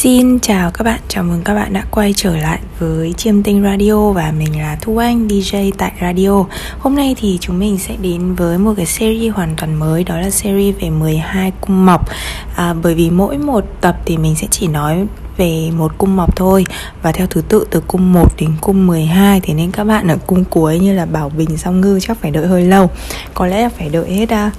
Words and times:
Xin 0.00 0.38
chào 0.38 0.70
các 0.70 0.84
bạn, 0.84 1.00
chào 1.08 1.24
mừng 1.24 1.42
các 1.44 1.54
bạn 1.54 1.72
đã 1.72 1.84
quay 1.90 2.12
trở 2.16 2.36
lại 2.36 2.58
với 2.78 3.12
Chiêm 3.12 3.42
Tinh 3.42 3.62
Radio 3.62 4.10
và 4.10 4.32
mình 4.38 4.60
là 4.60 4.78
Thu 4.80 4.96
Anh, 4.96 5.28
DJ 5.28 5.72
tại 5.78 5.92
Radio. 6.00 6.44
Hôm 6.78 6.96
nay 6.96 7.16
thì 7.18 7.38
chúng 7.40 7.58
mình 7.58 7.78
sẽ 7.78 7.96
đến 8.02 8.34
với 8.34 8.58
một 8.58 8.72
cái 8.76 8.86
series 8.86 9.34
hoàn 9.34 9.54
toàn 9.56 9.74
mới 9.74 10.04
đó 10.04 10.16
là 10.16 10.30
series 10.30 10.76
về 10.80 10.90
12 10.90 11.52
cung 11.60 11.86
mọc. 11.86 12.08
À, 12.56 12.74
bởi 12.82 12.94
vì 12.94 13.10
mỗi 13.10 13.38
một 13.38 13.64
tập 13.80 13.96
thì 14.04 14.16
mình 14.16 14.34
sẽ 14.36 14.46
chỉ 14.50 14.66
nói 14.66 15.06
về 15.36 15.70
một 15.70 15.92
cung 15.98 16.16
mọc 16.16 16.36
thôi 16.36 16.64
và 17.02 17.12
theo 17.12 17.26
thứ 17.26 17.42
tự 17.48 17.66
từ 17.70 17.82
cung 17.86 18.12
1 18.12 18.28
đến 18.38 18.50
cung 18.60 18.86
12 18.86 19.40
thì 19.40 19.54
nên 19.54 19.70
các 19.70 19.84
bạn 19.84 20.08
ở 20.08 20.16
cung 20.26 20.44
cuối 20.44 20.78
như 20.78 20.94
là 20.94 21.06
Bảo 21.06 21.28
Bình, 21.28 21.56
Song 21.56 21.80
Ngư 21.80 22.00
chắc 22.00 22.18
phải 22.20 22.30
đợi 22.30 22.46
hơi 22.46 22.64
lâu. 22.64 22.90
Có 23.34 23.46
lẽ 23.46 23.62
là 23.62 23.68
phải 23.68 23.88
đợi 23.88 24.10
hết 24.10 24.28
uh, 24.46 24.52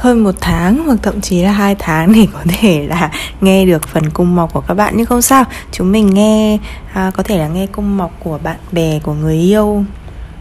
hơn 0.00 0.24
một 0.24 0.34
tháng 0.40 0.78
hoặc 0.86 0.98
thậm 1.02 1.20
chí 1.20 1.42
là 1.42 1.52
hai 1.52 1.74
tháng 1.78 2.12
để 2.12 2.26
có 2.32 2.40
thể 2.48 2.86
là 2.86 3.10
nghe 3.40 3.66
được 3.66 3.88
phần 3.88 4.10
cung 4.10 4.36
mọc 4.36 4.52
của 4.52 4.60
các 4.60 4.74
bạn 4.74 4.94
nhưng 4.96 5.06
không 5.06 5.22
sao. 5.22 5.44
Chúng 5.72 5.92
mình 5.92 6.14
nghe 6.14 6.58
à, 6.92 7.10
có 7.14 7.22
thể 7.22 7.38
là 7.38 7.48
nghe 7.48 7.66
cung 7.66 7.96
mọc 7.96 8.10
của 8.24 8.38
bạn 8.42 8.56
bè 8.72 9.00
của 9.02 9.12
người 9.14 9.36
yêu 9.36 9.84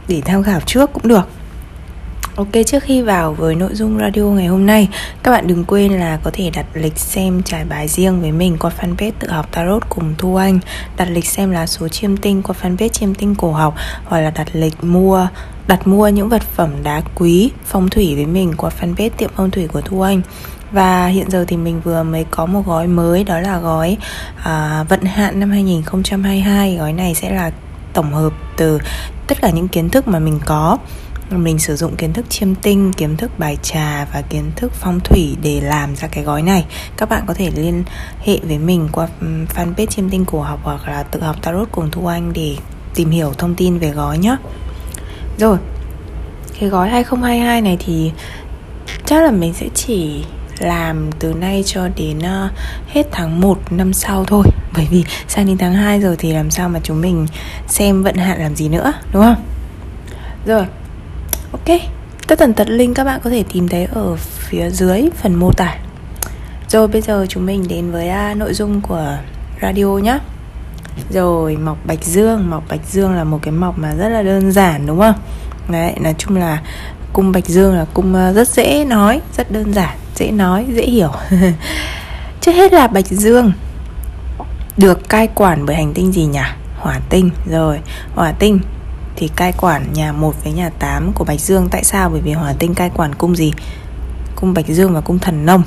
để 0.08 0.22
tham 0.26 0.44
khảo 0.44 0.59
trước 0.59 0.94
cũng 0.94 1.08
được. 1.08 1.27
Ok, 2.40 2.50
trước 2.66 2.84
khi 2.84 3.02
vào 3.02 3.34
với 3.34 3.56
nội 3.56 3.70
dung 3.74 4.00
radio 4.00 4.22
ngày 4.22 4.48
hôm 4.48 4.66
nay, 4.66 4.90
các 5.24 5.32
bạn 5.32 5.48
đừng 5.48 5.66
quên 5.66 5.92
là 5.92 6.20
có 6.24 6.32
thể 6.34 6.50
đặt 6.54 6.66
lịch 6.74 6.98
xem 6.98 7.44
trải 7.44 7.66
bài 7.66 7.88
riêng 7.88 8.22
với 8.22 8.32
mình 8.32 8.58
qua 8.60 8.72
fanpage 8.80 9.12
tự 9.20 9.30
học 9.30 9.52
tarot 9.52 9.90
cùng 9.90 10.16
Thu 10.18 10.36
Anh, 10.36 10.60
đặt 10.98 11.06
lịch 11.06 11.26
xem 11.26 11.52
lá 11.52 11.68
số 11.68 11.88
chiêm 11.88 12.18
tinh 12.18 12.42
qua 12.42 12.56
fanpage 12.62 12.88
chiêm 12.88 13.14
tinh 13.14 13.36
cổ 13.36 13.52
học 13.52 13.76
hoặc 14.06 14.20
là 14.20 14.30
đặt 14.30 14.48
lịch 14.54 14.84
mua 14.84 15.28
đặt 15.68 15.88
mua 15.88 16.08
những 16.08 16.30
vật 16.30 16.42
phẩm 16.42 16.70
đá 16.84 17.02
quý 17.16 17.52
phong 17.66 17.90
thủy 17.90 18.16
với 18.16 18.26
mình 18.26 18.54
qua 18.58 18.72
fanpage 18.82 19.10
tiệm 19.18 19.30
phong 19.36 19.52
thủy 19.52 19.68
của 19.68 19.82
Thu 19.82 20.02
Anh. 20.02 20.22
Và 20.72 21.08
hiện 21.08 21.30
giờ 21.32 21.46
thì 21.48 21.58
mình 21.58 21.82
vừa 21.84 22.04
mới 22.04 22.26
có 22.32 22.46
một 22.46 22.62
gói 22.66 22.88
mới 22.88 23.24
đó 23.24 23.40
là 23.40 23.60
gói 23.60 23.98
à, 24.44 24.86
vận 24.90 25.02
hạn 25.02 25.40
năm 25.40 25.52
2022 25.52 26.76
gói 26.76 26.94
này 26.94 27.16
sẽ 27.16 27.30
là 27.32 27.52
tổng 27.94 28.14
hợp 28.14 28.34
từ 28.58 28.80
tất 29.28 29.42
cả 29.42 29.50
những 29.50 29.68
kiến 29.68 29.90
thức 29.90 30.08
mà 30.08 30.20
mình 30.20 30.40
có 30.46 30.78
mình 31.38 31.59
sử 31.59 31.75
dụng 31.75 31.95
kiến 31.95 32.13
thức 32.13 32.30
chiêm 32.30 32.55
tinh 32.55 32.94
kiến 32.94 33.17
thức 33.17 33.31
bài 33.39 33.58
trà 33.61 34.05
và 34.13 34.22
kiến 34.22 34.52
thức 34.55 34.72
phong 34.73 34.99
thủy 34.99 35.38
để 35.41 35.61
làm 35.61 35.95
ra 35.95 36.08
cái 36.08 36.23
gói 36.23 36.41
này. 36.41 36.66
Các 36.97 37.09
bạn 37.09 37.23
có 37.27 37.33
thể 37.33 37.52
liên 37.55 37.83
hệ 38.19 38.39
với 38.44 38.58
mình 38.58 38.89
qua 38.91 39.08
fanpage 39.55 39.85
chiêm 39.85 40.09
tinh 40.09 40.25
cổ 40.25 40.41
học 40.41 40.59
hoặc 40.63 40.88
là 40.88 41.03
tự 41.03 41.22
học 41.22 41.35
tarot 41.41 41.67
cùng 41.72 41.91
thu 41.91 42.07
anh 42.07 42.33
để 42.33 42.55
tìm 42.95 43.09
hiểu 43.09 43.33
thông 43.38 43.55
tin 43.55 43.77
về 43.77 43.89
gói 43.91 44.17
nhé 44.17 44.38
rồi 45.39 45.57
cái 46.59 46.69
gói 46.69 46.89
2022 46.89 47.61
này 47.61 47.77
thì 47.80 48.11
chắc 49.05 49.23
là 49.23 49.31
mình 49.31 49.53
sẽ 49.53 49.67
chỉ 49.75 50.23
làm 50.59 51.09
từ 51.19 51.33
nay 51.33 51.63
cho 51.66 51.88
đến 51.95 52.17
uh, 52.17 52.52
hết 52.88 53.07
tháng 53.11 53.41
1 53.41 53.72
năm 53.72 53.94
sau 53.94 54.25
thôi. 54.25 54.44
Bởi 54.73 54.88
vì 54.91 55.03
sang 55.27 55.45
đến 55.45 55.57
tháng 55.57 55.73
2 55.73 56.00
rồi 56.00 56.16
thì 56.19 56.33
làm 56.33 56.52
sao 56.52 56.69
mà 56.69 56.80
chúng 56.83 57.02
mình 57.02 57.27
xem 57.67 58.03
vận 58.03 58.16
hạn 58.16 58.39
làm 58.39 58.55
gì 58.55 58.69
nữa 58.69 58.94
đúng 59.13 59.23
không? 59.23 59.44
Rồi 60.45 60.66
Ok 61.52 61.80
Tất 62.28 62.39
tần 62.39 62.53
tật 62.53 62.69
link 62.69 62.95
các 62.95 63.03
bạn 63.03 63.19
có 63.23 63.30
thể 63.30 63.44
tìm 63.53 63.67
thấy 63.67 63.86
ở 63.86 64.16
phía 64.16 64.69
dưới 64.69 65.09
phần 65.16 65.36
mô 65.36 65.52
tả. 65.52 65.75
Rồi 66.69 66.88
bây 66.88 67.02
giờ 67.02 67.25
chúng 67.30 67.45
mình 67.45 67.67
đến 67.67 67.91
với 67.91 68.09
uh, 68.31 68.38
nội 68.38 68.53
dung 68.53 68.81
của 68.81 69.17
radio 69.61 69.86
nhé 69.86 70.19
rồi 71.09 71.58
mọc 71.58 71.78
bạch 71.86 72.03
dương. 72.03 72.50
Mọc 72.50 72.64
bạch 72.69 72.86
dương 72.89 73.14
là 73.14 73.23
một 73.23 73.39
cái 73.41 73.52
mọc 73.52 73.78
mà 73.78 73.95
rất 73.95 74.09
là 74.09 74.22
đơn 74.22 74.52
giản 74.52 74.86
đúng 74.86 75.00
không? 75.00 75.16
Đấy 75.69 75.94
nói 76.02 76.16
chung 76.17 76.38
là 76.38 76.61
cung 77.14 77.31
bạch 77.31 77.45
dương 77.45 77.75
là 77.75 77.86
cung 77.94 78.16
à, 78.16 78.34
rất 78.34 78.47
dễ 78.47 78.86
nói 78.86 79.22
Rất 79.38 79.52
đơn 79.52 79.73
giản, 79.73 79.97
dễ 80.16 80.31
nói, 80.31 80.66
dễ 80.73 80.86
hiểu. 80.86 81.11
Trước 82.41 82.52
hết 82.52 82.73
là 82.73 82.88
bạch 82.88 83.08
dương. 83.08 83.52
Được 84.78 85.09
cai 85.09 85.28
quản 85.28 85.66
bởi 85.66 85.75
hành 85.75 85.94
tinh 85.94 86.11
gì 86.11 86.25
nhỉ? 86.25 86.39
Hỏa 86.78 87.00
tinh. 87.09 87.30
Rồi, 87.50 87.80
hỏa 88.16 88.31
tinh 88.31 88.59
thì 89.20 89.28
cai 89.28 89.53
quản 89.58 89.94
nhà 89.94 90.12
1 90.12 90.44
với 90.44 90.53
nhà 90.53 90.70
8 90.80 91.14
của 91.14 91.25
Bạch 91.25 91.39
Dương. 91.39 91.67
Tại 91.72 91.84
sao? 91.84 92.09
Bởi 92.09 92.22
vì 92.22 92.31
hỏa 92.31 92.53
tinh 92.59 92.74
cai 92.74 92.90
quản 92.90 93.16
cung 93.16 93.35
gì? 93.35 93.53
Cung 94.35 94.53
Bạch 94.53 94.68
Dương 94.68 94.94
và 94.94 95.02
cung 95.02 95.19
thần 95.19 95.46
nông. 95.46 95.63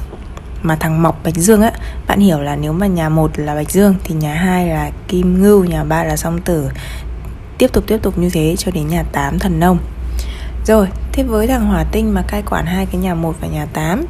Mà 0.63 0.77
thằng 0.77 1.03
mọc 1.03 1.21
bạch 1.25 1.35
dương 1.35 1.63
á, 1.63 1.73
bạn 2.07 2.21
hiểu 2.21 2.41
là 2.41 2.57
nếu 2.57 2.73
mà 2.73 2.87
nhà 2.87 3.09
một 3.09 3.31
là 3.35 3.55
bạch 3.55 3.71
dương 3.71 3.95
thì 4.05 4.15
nhà 4.15 4.35
hai 4.35 4.67
là 4.67 4.91
kim 5.09 5.43
ngưu, 5.43 5.65
nhà 5.65 5.85
ba 5.85 6.05
là 6.05 6.17
song 6.17 6.41
tử. 6.41 6.71
Tiếp 7.59 7.73
tục 7.73 7.85
tiếp 7.87 7.99
tục 8.03 8.19
như 8.19 8.31
thế 8.31 8.55
cho 8.59 8.71
đến 8.71 8.89
nhà 8.89 9.03
8 9.13 9.39
thần 9.39 9.61
nông. 9.61 9.79
Rồi, 10.67 10.89
thế 11.13 11.23
với 11.23 11.47
thằng 11.47 11.67
hỏa 11.67 11.85
tinh 11.85 12.15
mà 12.15 12.23
cai 12.23 12.43
quản 12.43 12.67
hai 12.67 12.87
cái 12.87 13.01
nhà 13.01 13.15
một 13.15 13.35
và 13.41 13.49
nhà 13.49 13.67
8 13.73 14.05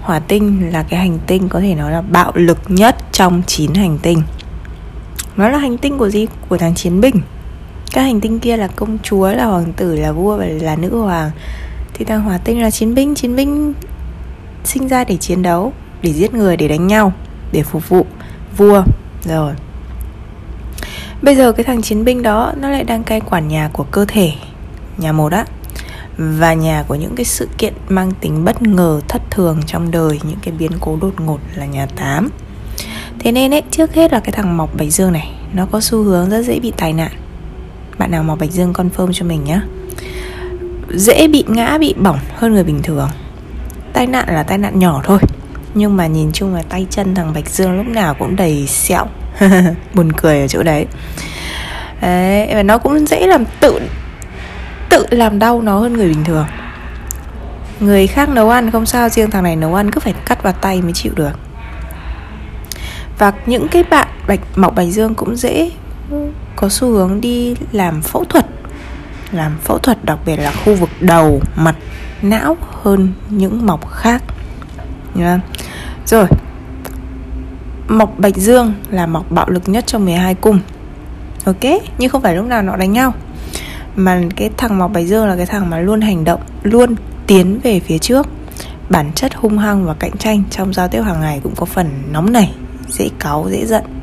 hỏa 0.00 0.18
tinh 0.18 0.72
là 0.72 0.82
cái 0.82 1.00
hành 1.00 1.18
tinh 1.26 1.48
có 1.48 1.60
thể 1.60 1.74
nói 1.74 1.92
là 1.92 2.00
bạo 2.00 2.32
lực 2.34 2.58
nhất 2.68 2.96
trong 3.12 3.42
9 3.46 3.74
hành 3.74 3.98
tinh. 3.98 4.22
Nó 5.36 5.48
là 5.48 5.58
hành 5.58 5.78
tinh 5.78 5.98
của 5.98 6.08
gì? 6.08 6.26
Của 6.48 6.58
thằng 6.58 6.74
chiến 6.74 7.00
binh 7.00 7.20
các 7.92 8.02
hành 8.02 8.20
tinh 8.20 8.38
kia 8.38 8.56
là 8.56 8.66
công 8.66 8.98
chúa, 9.02 9.32
là 9.32 9.44
hoàng 9.44 9.72
tử, 9.72 9.96
là 9.96 10.12
vua 10.12 10.36
và 10.36 10.46
là 10.46 10.76
nữ 10.76 10.96
hoàng. 10.96 11.30
Thì 11.94 12.04
thằng 12.04 12.22
hỏa 12.22 12.38
tinh 12.38 12.62
là 12.62 12.70
chiến 12.70 12.94
binh 12.94 13.14
chiến 13.14 13.36
binh 13.36 13.72
sinh 14.64 14.88
ra 14.88 15.04
để 15.04 15.16
chiến 15.16 15.42
đấu, 15.42 15.72
để 16.02 16.12
giết 16.12 16.34
người, 16.34 16.56
để 16.56 16.68
đánh 16.68 16.86
nhau, 16.86 17.12
để 17.52 17.62
phục 17.62 17.88
vụ 17.88 18.06
vua. 18.56 18.82
Rồi. 19.24 19.52
Bây 21.22 21.36
giờ 21.36 21.52
cái 21.52 21.64
thằng 21.64 21.82
chiến 21.82 22.04
binh 22.04 22.22
đó, 22.22 22.52
nó 22.56 22.68
lại 22.70 22.84
đang 22.84 23.02
cai 23.02 23.20
quản 23.20 23.48
nhà 23.48 23.70
của 23.72 23.84
cơ 23.90 24.04
thể, 24.08 24.32
nhà 24.96 25.12
một 25.12 25.32
á. 25.32 25.44
Và 26.16 26.54
nhà 26.54 26.84
của 26.88 26.94
những 26.94 27.14
cái 27.16 27.24
sự 27.24 27.48
kiện 27.58 27.74
mang 27.88 28.12
tính 28.20 28.44
bất 28.44 28.62
ngờ, 28.62 29.00
thất 29.08 29.22
thường 29.30 29.60
trong 29.66 29.90
đời, 29.90 30.20
những 30.22 30.38
cái 30.42 30.54
biến 30.58 30.70
cố 30.80 30.98
đột 31.00 31.20
ngột 31.20 31.38
là 31.54 31.66
nhà 31.66 31.86
8 31.86 32.28
thế 33.18 33.32
nên 33.32 33.54
ấy, 33.54 33.62
trước 33.70 33.94
hết 33.94 34.12
là 34.12 34.20
cái 34.20 34.32
thằng 34.32 34.56
mọc 34.56 34.76
bạch 34.76 34.92
dương 34.92 35.12
này, 35.12 35.30
nó 35.52 35.66
có 35.66 35.80
xu 35.80 36.02
hướng 36.02 36.30
rất 36.30 36.42
dễ 36.42 36.60
bị 36.60 36.72
tai 36.76 36.92
nạn 36.92 37.12
bạn 38.00 38.10
nào 38.10 38.22
mọc 38.22 38.38
bạch 38.38 38.50
dương 38.50 38.72
confirm 38.72 39.12
cho 39.12 39.24
mình 39.24 39.44
nhé 39.44 39.60
dễ 40.94 41.28
bị 41.28 41.44
ngã, 41.48 41.78
bị 41.78 41.94
bỏng 41.98 42.18
hơn 42.36 42.54
người 42.54 42.64
bình 42.64 42.82
thường. 42.82 43.08
Tai 43.92 44.06
nạn 44.06 44.24
là 44.28 44.42
tai 44.42 44.58
nạn 44.58 44.78
nhỏ 44.78 45.00
thôi, 45.04 45.18
nhưng 45.74 45.96
mà 45.96 46.06
nhìn 46.06 46.32
chung 46.32 46.54
là 46.54 46.62
tay 46.68 46.86
chân 46.90 47.14
thằng 47.14 47.32
bạch 47.34 47.50
dương 47.50 47.76
lúc 47.76 47.86
nào 47.86 48.14
cũng 48.14 48.36
đầy 48.36 48.66
sẹo, 48.66 49.06
buồn 49.94 50.12
cười 50.12 50.40
ở 50.40 50.48
chỗ 50.48 50.62
đấy. 50.62 50.86
Đấy, 52.00 52.54
và 52.54 52.62
nó 52.62 52.78
cũng 52.78 53.06
dễ 53.06 53.26
làm 53.26 53.44
tự 53.60 53.80
tự 54.88 55.06
làm 55.10 55.38
đau 55.38 55.62
nó 55.62 55.78
hơn 55.78 55.92
người 55.92 56.08
bình 56.08 56.24
thường. 56.24 56.46
Người 57.80 58.06
khác 58.06 58.28
nấu 58.28 58.50
ăn 58.50 58.70
không 58.70 58.86
sao, 58.86 59.08
riêng 59.08 59.30
thằng 59.30 59.42
này 59.42 59.56
nấu 59.56 59.74
ăn 59.74 59.90
cứ 59.90 60.00
phải 60.00 60.14
cắt 60.26 60.42
vào 60.42 60.52
tay 60.52 60.82
mới 60.82 60.92
chịu 60.92 61.12
được. 61.16 61.32
Và 63.18 63.32
những 63.46 63.68
cái 63.68 63.84
bạn 63.90 64.08
bạch 64.26 64.40
mọc 64.56 64.74
bạch 64.74 64.88
dương 64.88 65.14
cũng 65.14 65.36
dễ 65.36 65.70
có 66.60 66.68
xu 66.68 66.90
hướng 66.90 67.20
đi 67.20 67.54
làm 67.72 68.00
phẫu 68.00 68.24
thuật. 68.24 68.46
Làm 69.32 69.58
phẫu 69.64 69.78
thuật 69.78 70.04
đặc 70.04 70.18
biệt 70.26 70.36
là 70.36 70.52
khu 70.64 70.74
vực 70.74 70.90
đầu, 71.00 71.42
mặt, 71.56 71.76
não 72.22 72.56
hơn 72.82 73.12
những 73.30 73.66
mọc 73.66 73.90
khác. 73.90 74.22
Yeah. 75.18 75.40
rồi, 76.06 76.26
mọc 77.88 78.18
bạch 78.18 78.36
dương 78.36 78.74
là 78.90 79.06
mọc 79.06 79.30
bạo 79.30 79.48
lực 79.48 79.68
nhất 79.68 79.86
trong 79.86 80.04
12 80.04 80.34
cung. 80.34 80.60
Ok? 81.44 81.64
Nhưng 81.98 82.10
không 82.10 82.22
phải 82.22 82.36
lúc 82.36 82.46
nào 82.46 82.62
nó 82.62 82.76
đánh 82.76 82.92
nhau. 82.92 83.14
Mà 83.96 84.22
cái 84.36 84.50
thằng 84.56 84.78
mọc 84.78 84.92
bạch 84.92 85.06
dương 85.06 85.26
là 85.26 85.36
cái 85.36 85.46
thằng 85.46 85.70
mà 85.70 85.78
luôn 85.78 86.00
hành 86.00 86.24
động, 86.24 86.40
luôn 86.62 86.94
tiến 87.26 87.60
về 87.62 87.80
phía 87.80 87.98
trước. 87.98 88.26
Bản 88.88 89.12
chất 89.14 89.34
hung 89.34 89.58
hăng 89.58 89.86
và 89.86 89.94
cạnh 89.94 90.16
tranh 90.18 90.42
trong 90.50 90.74
giao 90.74 90.88
tiếp 90.88 91.02
hàng 91.02 91.20
ngày 91.20 91.40
cũng 91.42 91.54
có 91.56 91.66
phần 91.66 92.02
nóng 92.12 92.32
nảy, 92.32 92.54
dễ 92.88 93.08
cáu, 93.18 93.46
dễ 93.50 93.66
giận. 93.66 93.99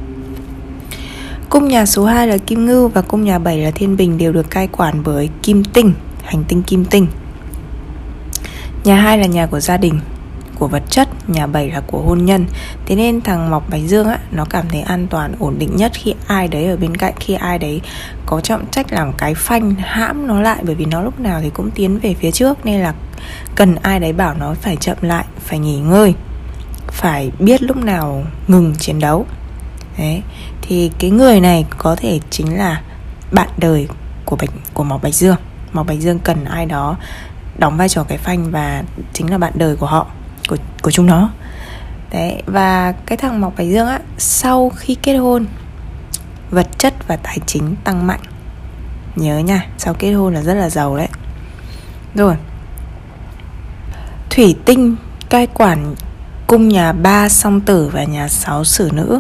Cung 1.50 1.68
nhà 1.68 1.85
số 1.85 2.06
2 2.06 2.28
là 2.28 2.38
Kim 2.38 2.66
Ngưu 2.66 2.88
và 2.88 3.02
cung 3.02 3.24
nhà 3.24 3.40
7 3.40 3.58
là 3.58 3.72
Thiên 3.72 3.97
Bình 3.97 4.18
đều 4.18 4.34
được 4.34 4.50
cai 4.50 4.68
quản 4.68 5.03
bởi 5.03 5.30
Kim 5.44 5.63
Tinh, 5.63 5.94
hành 6.24 6.44
tinh 6.47 6.63
Kim 6.63 6.85
Tinh. 6.85 7.08
Nhà 8.84 8.96
2 8.96 9.18
là 9.18 9.25
nhà 9.25 9.46
của 9.46 9.59
gia 9.59 9.78
đình, 9.78 10.00
của 10.56 10.68
vật 10.68 10.84
chất, 10.90 11.30
nhà 11.30 11.47
7 11.47 11.69
là 11.72 11.81
của 11.88 12.02
hôn 12.02 12.25
nhân. 12.25 12.46
Thế 12.86 12.96
nên 12.96 13.22
thằng 13.22 13.50
Mọc 13.50 13.69
Bạch 13.69 13.81
Dương 13.88 14.07
á 14.07 14.19
nó 14.31 14.46
cảm 14.46 14.66
thấy 14.69 14.81
an 14.81 15.07
toàn 15.09 15.36
ổn 15.39 15.56
định 15.60 15.75
nhất 15.75 15.92
khi 15.95 16.13
ai 16.27 16.48
đấy 16.48 16.66
ở 16.66 16.77
bên 16.77 16.98
cạnh, 16.98 17.13
khi 17.19 17.33
ai 17.33 17.60
đấy 17.60 17.81
có 18.25 18.42
trọng 18.42 18.66
trách 18.72 18.94
làm 18.94 19.13
cái 19.18 19.36
phanh 19.36 19.75
hãm 19.75 20.27
nó 20.27 20.42
lại 20.42 20.63
bởi 20.63 20.75
vì 20.75 20.86
nó 20.86 21.01
lúc 21.01 21.19
nào 21.19 21.42
thì 21.42 21.50
cũng 21.50 21.72
tiến 21.72 22.00
về 22.00 22.13
phía 22.13 22.31
trước 22.31 22.66
nên 22.66 22.81
là 22.81 22.94
cần 23.56 23.75
ai 23.75 24.00
đấy 24.00 24.13
bảo 24.13 24.33
nó 24.39 24.54
phải 24.62 24.75
chậm 24.75 24.98
lại, 25.01 25.25
phải 25.39 25.60
nghỉ 25.60 25.80
ngơi, 25.80 26.13
phải 26.88 27.31
biết 27.39 27.63
lúc 27.63 27.77
nào 27.77 28.24
ngừng 28.48 28.75
chiến 28.80 29.00
đấu. 29.00 29.25
Đấy, 29.98 30.22
thì 30.62 30.92
cái 31.00 31.12
người 31.12 31.40
này 31.40 31.66
có 31.78 31.96
thể 31.96 32.20
chính 32.30 32.58
là 32.58 32.82
bạn 33.32 33.50
đời 33.58 33.88
của 34.26 34.36
bạch 34.36 34.50
của 34.74 34.84
mọc 34.84 35.04
bạch 35.04 35.14
dương. 35.14 35.38
Mọc 35.74 35.88
bạch 35.88 36.00
dương 36.00 36.20
cần 36.20 36.46
ai 36.46 36.66
đó 36.66 36.98
đóng 37.58 37.78
vai 37.78 37.90
trò 37.90 38.04
cái 38.04 38.18
phanh 38.18 38.52
và 38.52 38.84
chính 39.14 39.32
là 39.32 39.38
bạn 39.38 39.54
đời 39.56 39.76
của 39.76 39.86
họ 39.86 40.08
của 40.50 40.58
của 40.82 40.92
chúng 40.92 41.06
nó. 41.06 41.30
Đấy 42.12 42.42
và 42.46 42.92
cái 42.92 43.18
thằng 43.18 43.42
mọc 43.42 43.54
bạch 43.58 43.68
dương 43.68 43.88
á 43.88 44.00
sau 44.18 44.72
khi 44.76 44.96
kết 44.96 45.16
hôn 45.16 45.46
vật 46.52 46.68
chất 46.78 47.08
và 47.08 47.16
tài 47.16 47.40
chính 47.46 47.76
tăng 47.84 48.08
mạnh. 48.08 48.22
Nhớ 49.16 49.40
nha 49.40 49.66
sau 49.78 49.94
kết 49.94 50.12
hôn 50.12 50.34
là 50.34 50.42
rất 50.42 50.54
là 50.54 50.70
giàu 50.70 50.98
đấy. 50.98 51.10
Rồi 52.16 52.36
thủy 54.30 54.56
tinh 54.66 54.96
cai 55.30 55.48
quản 55.48 55.96
cung 56.48 56.68
nhà 56.68 56.92
ba 56.92 57.30
song 57.30 57.62
tử 57.62 57.90
và 57.94 58.04
nhà 58.04 58.28
sáu 58.28 58.64
sử 58.64 58.90
nữ. 58.94 59.20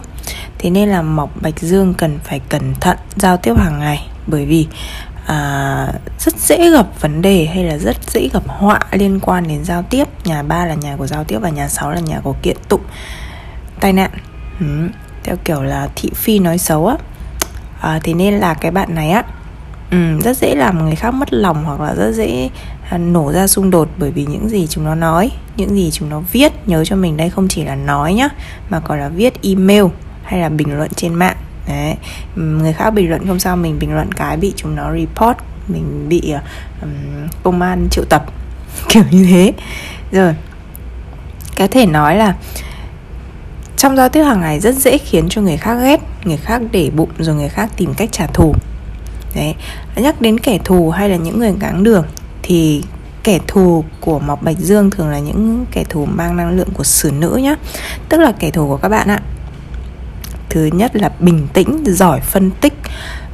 Thế 0.57 0.69
nên 0.69 0.89
là 0.89 1.01
mộc 1.01 1.41
bạch 1.41 1.59
dương 1.59 1.93
cần 1.93 2.19
phải 2.23 2.39
cẩn 2.39 2.73
thận 2.81 2.97
giao 3.15 3.37
tiếp 3.37 3.53
hàng 3.57 3.79
ngày 3.79 4.07
bởi 4.27 4.45
vì 4.45 4.67
à, 5.25 5.87
rất 6.19 6.37
dễ 6.39 6.69
gặp 6.69 7.01
vấn 7.01 7.21
đề 7.21 7.45
hay 7.45 7.63
là 7.63 7.77
rất 7.77 7.97
dễ 8.11 8.29
gặp 8.33 8.43
họa 8.47 8.79
liên 8.91 9.19
quan 9.19 9.47
đến 9.47 9.63
giao 9.63 9.83
tiếp. 9.83 10.07
Nhà 10.25 10.43
ba 10.43 10.65
là 10.65 10.73
nhà 10.73 10.95
của 10.95 11.07
giao 11.07 11.23
tiếp 11.23 11.39
và 11.41 11.49
nhà 11.49 11.67
sáu 11.67 11.91
là 11.91 11.99
nhà 11.99 12.19
của 12.23 12.35
kiện 12.41 12.57
tụng 12.69 12.81
tai 13.79 13.93
nạn. 13.93 14.11
Ừ, 14.59 14.89
theo 15.23 15.35
kiểu 15.45 15.63
là 15.63 15.87
thị 15.95 16.09
phi 16.15 16.39
nói 16.39 16.57
xấu 16.57 16.87
á. 16.87 16.95
À, 17.81 17.99
thế 18.03 18.13
nên 18.13 18.33
là 18.33 18.53
cái 18.53 18.71
bạn 18.71 18.95
này 18.95 19.09
á 19.09 19.23
ừ, 19.91 20.19
rất 20.23 20.37
dễ 20.37 20.55
làm 20.55 20.85
người 20.85 20.95
khác 20.95 21.11
mất 21.11 21.33
lòng 21.33 21.65
hoặc 21.65 21.81
là 21.81 21.95
rất 21.95 22.11
dễ 22.11 22.49
À, 22.89 22.97
nổ 22.97 23.31
ra 23.31 23.47
xung 23.47 23.69
đột 23.69 23.89
bởi 23.97 24.11
vì 24.11 24.25
những 24.25 24.49
gì 24.49 24.67
chúng 24.67 24.83
nó 24.83 24.95
nói 24.95 25.31
những 25.57 25.75
gì 25.75 25.91
chúng 25.91 26.09
nó 26.09 26.19
viết 26.31 26.67
nhớ 26.67 26.85
cho 26.85 26.95
mình 26.95 27.17
đây 27.17 27.29
không 27.29 27.47
chỉ 27.47 27.63
là 27.63 27.75
nói 27.75 28.13
nhá 28.13 28.29
mà 28.69 28.79
còn 28.79 28.99
là 28.99 29.09
viết 29.09 29.41
email 29.43 29.83
hay 30.23 30.39
là 30.39 30.49
bình 30.49 30.77
luận 30.77 30.91
trên 30.95 31.13
mạng. 31.13 31.35
Đấy 31.67 31.95
người 32.35 32.73
khác 32.73 32.89
bình 32.89 33.09
luận 33.09 33.27
không 33.27 33.39
sao 33.39 33.57
mình 33.57 33.79
bình 33.79 33.93
luận 33.93 34.11
cái 34.11 34.37
bị 34.37 34.53
chúng 34.55 34.75
nó 34.75 34.93
report 34.93 35.37
mình 35.67 36.09
bị 36.09 36.33
um, 36.81 36.89
công 37.43 37.61
an 37.61 37.87
triệu 37.91 38.03
tập 38.09 38.25
kiểu 38.89 39.03
như 39.11 39.25
thế. 39.25 39.53
Rồi 40.11 40.35
có 41.57 41.67
thể 41.67 41.85
nói 41.85 42.15
là 42.15 42.35
trong 43.77 43.95
giao 43.95 44.09
tiếp 44.09 44.23
hàng 44.23 44.41
ngày 44.41 44.59
rất 44.59 44.75
dễ 44.75 44.97
khiến 44.97 45.29
cho 45.29 45.41
người 45.41 45.57
khác 45.57 45.77
ghét 45.81 46.01
người 46.23 46.37
khác 46.37 46.61
để 46.71 46.91
bụng 46.95 47.09
rồi 47.19 47.35
người 47.35 47.49
khác 47.49 47.69
tìm 47.77 47.93
cách 47.93 48.09
trả 48.11 48.27
thù. 48.27 48.55
Đấy 49.35 49.55
nhắc 49.95 50.21
đến 50.21 50.39
kẻ 50.39 50.59
thù 50.63 50.89
hay 50.89 51.09
là 51.09 51.15
những 51.15 51.39
người 51.39 51.53
gắng 51.59 51.83
đường 51.83 52.05
thì 52.47 52.83
kẻ 53.23 53.39
thù 53.47 53.83
của 54.01 54.19
mọc 54.19 54.43
bạch 54.43 54.57
dương 54.57 54.89
thường 54.89 55.09
là 55.09 55.19
những 55.19 55.65
kẻ 55.71 55.83
thù 55.89 56.05
mang 56.05 56.37
năng 56.37 56.51
lượng 56.51 56.69
của 56.73 56.83
sử 56.83 57.11
nữ 57.11 57.39
nhá. 57.43 57.55
Tức 58.09 58.19
là 58.19 58.31
kẻ 58.39 58.51
thù 58.51 58.67
của 58.67 58.77
các 58.77 58.89
bạn 58.89 59.07
ạ. 59.07 59.19
Thứ 60.49 60.69
nhất 60.73 60.95
là 60.95 61.11
bình 61.19 61.47
tĩnh 61.53 61.83
giỏi 61.85 62.19
phân 62.19 62.51
tích. 62.51 62.73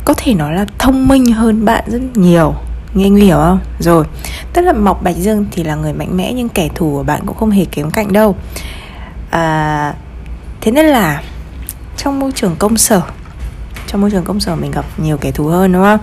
Có 0.05 0.13
thể 0.17 0.33
nói 0.33 0.53
là 0.53 0.65
thông 0.79 1.07
minh 1.07 1.25
hơn 1.25 1.65
bạn 1.65 1.83
rất 1.87 2.01
nhiều. 2.17 2.55
Nghe 2.93 3.09
nguy 3.09 3.21
hiểu 3.21 3.37
không? 3.37 3.59
Rồi. 3.79 4.05
Tức 4.53 4.61
là 4.61 4.73
mọc 4.73 5.03
bạch 5.03 5.15
dương 5.15 5.45
thì 5.51 5.63
là 5.63 5.75
người 5.75 5.93
mạnh 5.93 6.17
mẽ 6.17 6.33
nhưng 6.33 6.49
kẻ 6.49 6.69
thù 6.75 6.91
của 6.91 7.03
bạn 7.03 7.21
cũng 7.25 7.37
không 7.37 7.51
hề 7.51 7.65
kém 7.65 7.91
cạnh 7.91 8.13
đâu. 8.13 8.35
À, 9.29 9.93
thế 10.61 10.71
nên 10.71 10.85
là 10.85 11.23
trong 11.97 12.19
môi 12.19 12.31
trường 12.31 12.55
công 12.59 12.77
sở 12.77 13.01
trong 13.87 14.01
môi 14.01 14.11
trường 14.11 14.23
công 14.23 14.39
sở 14.39 14.55
mình 14.55 14.71
gặp 14.71 14.85
nhiều 14.97 15.17
kẻ 15.17 15.31
thù 15.31 15.47
hơn 15.47 15.73
đúng 15.73 15.83
không? 15.83 15.99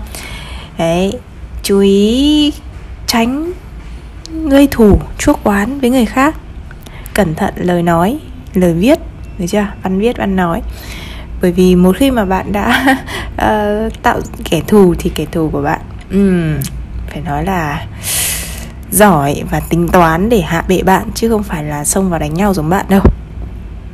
Đấy 0.78 1.18
chú 1.62 1.80
ý 1.80 2.52
tránh 3.12 3.52
gây 4.48 4.68
thù 4.70 4.98
chuốc 5.18 5.44
oán 5.44 5.80
với 5.80 5.90
người 5.90 6.06
khác. 6.06 6.34
Cẩn 7.14 7.34
thận 7.34 7.54
lời 7.56 7.82
nói 7.82 8.18
lời 8.54 8.74
viết 8.74 8.98
được 9.38 9.46
chưa? 9.48 9.66
Văn 9.82 9.98
viết 9.98 10.16
văn 10.16 10.36
nói. 10.36 10.62
Bởi 11.42 11.52
vì 11.52 11.76
một 11.76 11.96
khi 11.96 12.10
mà 12.10 12.24
bạn 12.24 12.52
đã 12.52 12.96
uh, 13.32 13.92
tạo 14.02 14.20
kẻ 14.50 14.60
thù 14.66 14.94
thì 14.98 15.10
kẻ 15.14 15.24
thù 15.32 15.48
của 15.52 15.62
bạn 15.62 15.80
um, 16.10 16.54
phải 17.08 17.20
nói 17.20 17.44
là 17.44 17.86
giỏi 18.90 19.42
và 19.50 19.60
tính 19.60 19.88
toán 19.88 20.28
để 20.28 20.40
hạ 20.40 20.64
bệ 20.68 20.82
bạn 20.82 21.04
chứ 21.14 21.28
không 21.28 21.42
phải 21.42 21.64
là 21.64 21.84
xông 21.84 22.10
vào 22.10 22.20
đánh 22.20 22.34
nhau 22.34 22.54
giống 22.54 22.68
bạn 22.68 22.86
đâu. 22.88 23.02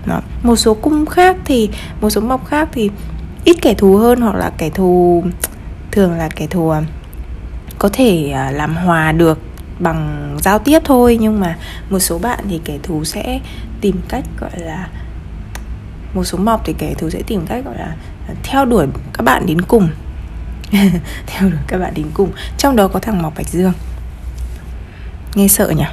Đó. 0.06 0.20
một 0.42 0.56
số 0.56 0.74
cung 0.74 1.06
khác 1.06 1.36
thì 1.44 1.70
một 2.00 2.10
số 2.10 2.20
mộc 2.20 2.46
khác 2.46 2.68
thì 2.72 2.90
ít 3.44 3.56
kẻ 3.62 3.74
thù 3.74 3.96
hơn 3.96 4.20
hoặc 4.20 4.34
là 4.34 4.50
kẻ 4.58 4.70
thù 4.70 5.24
thường 5.90 6.12
là 6.12 6.28
kẻ 6.36 6.46
thù 6.46 6.70
à, 6.70 6.82
có 7.78 7.88
thể 7.92 8.30
à, 8.30 8.50
làm 8.50 8.76
hòa 8.76 9.12
được 9.12 9.38
bằng 9.78 10.30
giao 10.40 10.58
tiếp 10.58 10.78
thôi 10.84 11.18
nhưng 11.20 11.40
mà 11.40 11.56
một 11.90 11.98
số 11.98 12.18
bạn 12.18 12.44
thì 12.48 12.60
kẻ 12.64 12.78
thù 12.82 13.04
sẽ 13.04 13.40
tìm 13.80 13.96
cách 14.08 14.24
gọi 14.40 14.50
là 14.54 14.88
một 16.14 16.24
số 16.24 16.38
mọc 16.38 16.62
thì 16.64 16.74
kẻ 16.78 16.94
thù 16.94 17.10
sẽ 17.10 17.22
tìm 17.26 17.46
cách 17.46 17.64
gọi 17.64 17.78
là 17.78 17.96
à, 18.28 18.34
theo 18.42 18.64
đuổi 18.64 18.86
các 19.12 19.22
bạn 19.22 19.46
đến 19.46 19.60
cùng. 19.60 19.88
Theo 21.26 21.50
đuổi 21.50 21.60
các 21.66 21.78
bạn 21.78 21.92
đến 21.94 22.06
cùng. 22.14 22.30
Trong 22.58 22.76
đó 22.76 22.88
có 22.88 22.98
thằng 23.00 23.22
mọc 23.22 23.34
bạch 23.36 23.48
dương. 23.48 23.72
Nghe 25.34 25.48
sợ 25.48 25.70
nhỉ? 25.76 25.84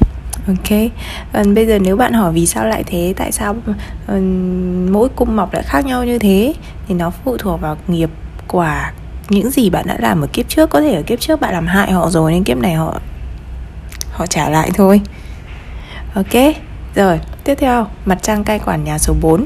Ok. 0.47 0.91
Còn 1.33 1.53
bây 1.53 1.67
giờ 1.67 1.79
nếu 1.79 1.95
bạn 1.95 2.13
hỏi 2.13 2.33
vì 2.33 2.45
sao 2.45 2.65
lại 2.65 2.83
thế 2.87 3.13
tại 3.17 3.31
sao 3.31 3.51
uh, 3.51 4.23
mỗi 4.91 5.09
cung 5.15 5.35
mọc 5.35 5.53
lại 5.53 5.63
khác 5.63 5.85
nhau 5.85 6.05
như 6.05 6.19
thế 6.19 6.53
thì 6.87 6.95
nó 6.95 7.09
phụ 7.09 7.37
thuộc 7.37 7.61
vào 7.61 7.77
nghiệp 7.87 8.09
quả 8.47 8.93
những 9.29 9.49
gì 9.49 9.69
bạn 9.69 9.87
đã 9.87 9.97
làm 9.99 10.21
ở 10.21 10.27
kiếp 10.33 10.49
trước 10.49 10.69
có 10.69 10.81
thể 10.81 10.95
ở 10.95 11.01
kiếp 11.01 11.19
trước 11.19 11.41
bạn 11.41 11.53
làm 11.53 11.67
hại 11.67 11.91
họ 11.91 12.09
rồi 12.09 12.31
nên 12.31 12.43
kiếp 12.43 12.57
này 12.57 12.73
họ 12.73 12.99
họ 14.11 14.25
trả 14.25 14.49
lại 14.49 14.71
thôi. 14.73 15.01
Ok 16.15 16.33
rồi 16.95 17.19
tiếp 17.43 17.55
theo 17.59 17.87
mặt 18.05 18.17
trăng 18.21 18.43
cai 18.43 18.59
quản 18.59 18.83
nhà 18.83 18.97
số 18.97 19.13
4 19.21 19.45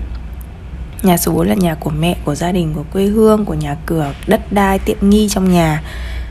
Nhà 1.03 1.17
số 1.17 1.31
4 1.31 1.47
là 1.47 1.55
nhà 1.55 1.75
của 1.75 1.89
mẹ, 1.89 2.17
của 2.25 2.35
gia 2.35 2.51
đình, 2.51 2.73
của 2.73 2.83
quê 2.93 3.05
hương, 3.05 3.45
của 3.45 3.53
nhà 3.53 3.75
cửa, 3.85 4.13
đất 4.27 4.53
đai, 4.53 4.79
tiện 4.79 5.09
nghi 5.09 5.29
trong 5.29 5.51
nhà. 5.51 5.83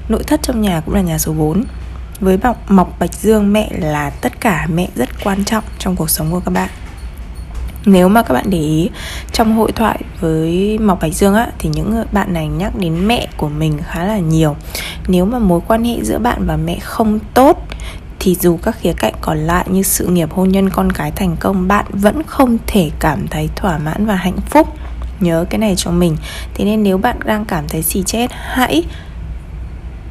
Nội 0.09 0.23
thất 0.27 0.41
trong 0.43 0.63
nhà 0.63 0.81
cũng 0.81 0.95
là 0.95 1.01
nhà 1.01 1.19
số 1.19 1.33
4 1.33 1.65
với 2.21 2.39
mọc, 2.43 2.71
mọc 2.71 2.99
bạch 2.99 3.15
dương 3.15 3.53
mẹ 3.53 3.69
là 3.79 4.11
tất 4.11 4.41
cả 4.41 4.67
mẹ 4.75 4.89
rất 4.95 5.09
quan 5.25 5.45
trọng 5.45 5.65
trong 5.79 5.97
cuộc 5.97 6.11
sống 6.11 6.31
của 6.31 6.41
các 6.41 6.51
bạn 6.51 6.71
nếu 7.87 8.09
mà 8.09 8.23
các 8.23 8.35
bạn 8.35 8.45
để 8.51 8.59
ý, 8.59 8.91
trong 9.33 9.57
hội 9.57 9.73
thoại 9.73 9.99
với 10.21 10.79
mọc 10.79 11.01
bạch 11.01 11.15
dương 11.15 11.35
á, 11.35 11.49
thì 11.59 11.71
những 11.75 12.05
bạn 12.13 12.33
này 12.33 12.49
nhắc 12.49 12.77
đến 12.79 13.09
mẹ 13.09 13.29
của 13.37 13.49
mình 13.49 13.79
khá 13.87 14.05
là 14.05 14.19
nhiều. 14.19 14.57
Nếu 15.09 15.25
mà 15.25 15.39
mối 15.39 15.61
quan 15.69 15.85
hệ 15.85 15.97
giữa 16.03 16.19
bạn 16.19 16.47
và 16.47 16.57
mẹ 16.57 16.79
không 16.79 17.19
tốt, 17.35 17.69
thì 18.19 18.35
dù 18.35 18.59
các 18.63 18.77
khía 18.81 18.93
cạnh 18.93 19.15
còn 19.21 19.39
lại 19.39 19.65
như 19.71 19.83
sự 19.83 20.07
nghiệp 20.07 20.33
hôn 20.33 20.49
nhân 20.49 20.71
con 20.71 20.93
cái 20.93 21.11
thành 21.11 21.37
công, 21.41 21.69
bạn 21.69 21.87
vẫn 21.91 22.23
không 22.27 22.59
thể 22.67 22.91
cảm 23.01 23.29
thấy 23.29 23.49
thỏa 23.57 23.79
mãn 23.79 24.07
và 24.07 24.15
hạnh 24.15 24.39
phúc. 24.51 24.69
Nhớ 25.21 25.45
cái 25.51 25.59
này 25.59 25.75
cho 25.77 25.91
mình. 25.91 26.17
Thế 26.55 26.65
nên 26.65 26.83
nếu 26.83 26.99
bạn 26.99 27.17
đang 27.25 27.45
cảm 27.45 27.69
thấy 27.69 27.83
xì 27.83 28.03
chết, 28.03 28.31
hãy 28.33 28.85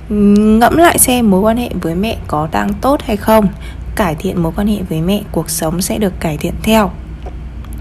ngẫm 0.09 0.77
lại 0.77 0.99
xem 0.99 1.31
mối 1.31 1.41
quan 1.41 1.57
hệ 1.57 1.69
với 1.81 1.95
mẹ 1.95 2.17
có 2.27 2.47
đang 2.51 2.73
tốt 2.73 3.01
hay 3.05 3.17
không. 3.17 3.47
Cải 3.95 4.15
thiện 4.15 4.43
mối 4.43 4.51
quan 4.55 4.67
hệ 4.67 4.77
với 4.89 5.01
mẹ, 5.01 5.21
cuộc 5.31 5.49
sống 5.49 5.81
sẽ 5.81 5.97
được 5.97 6.19
cải 6.19 6.37
thiện 6.37 6.53
theo 6.63 6.91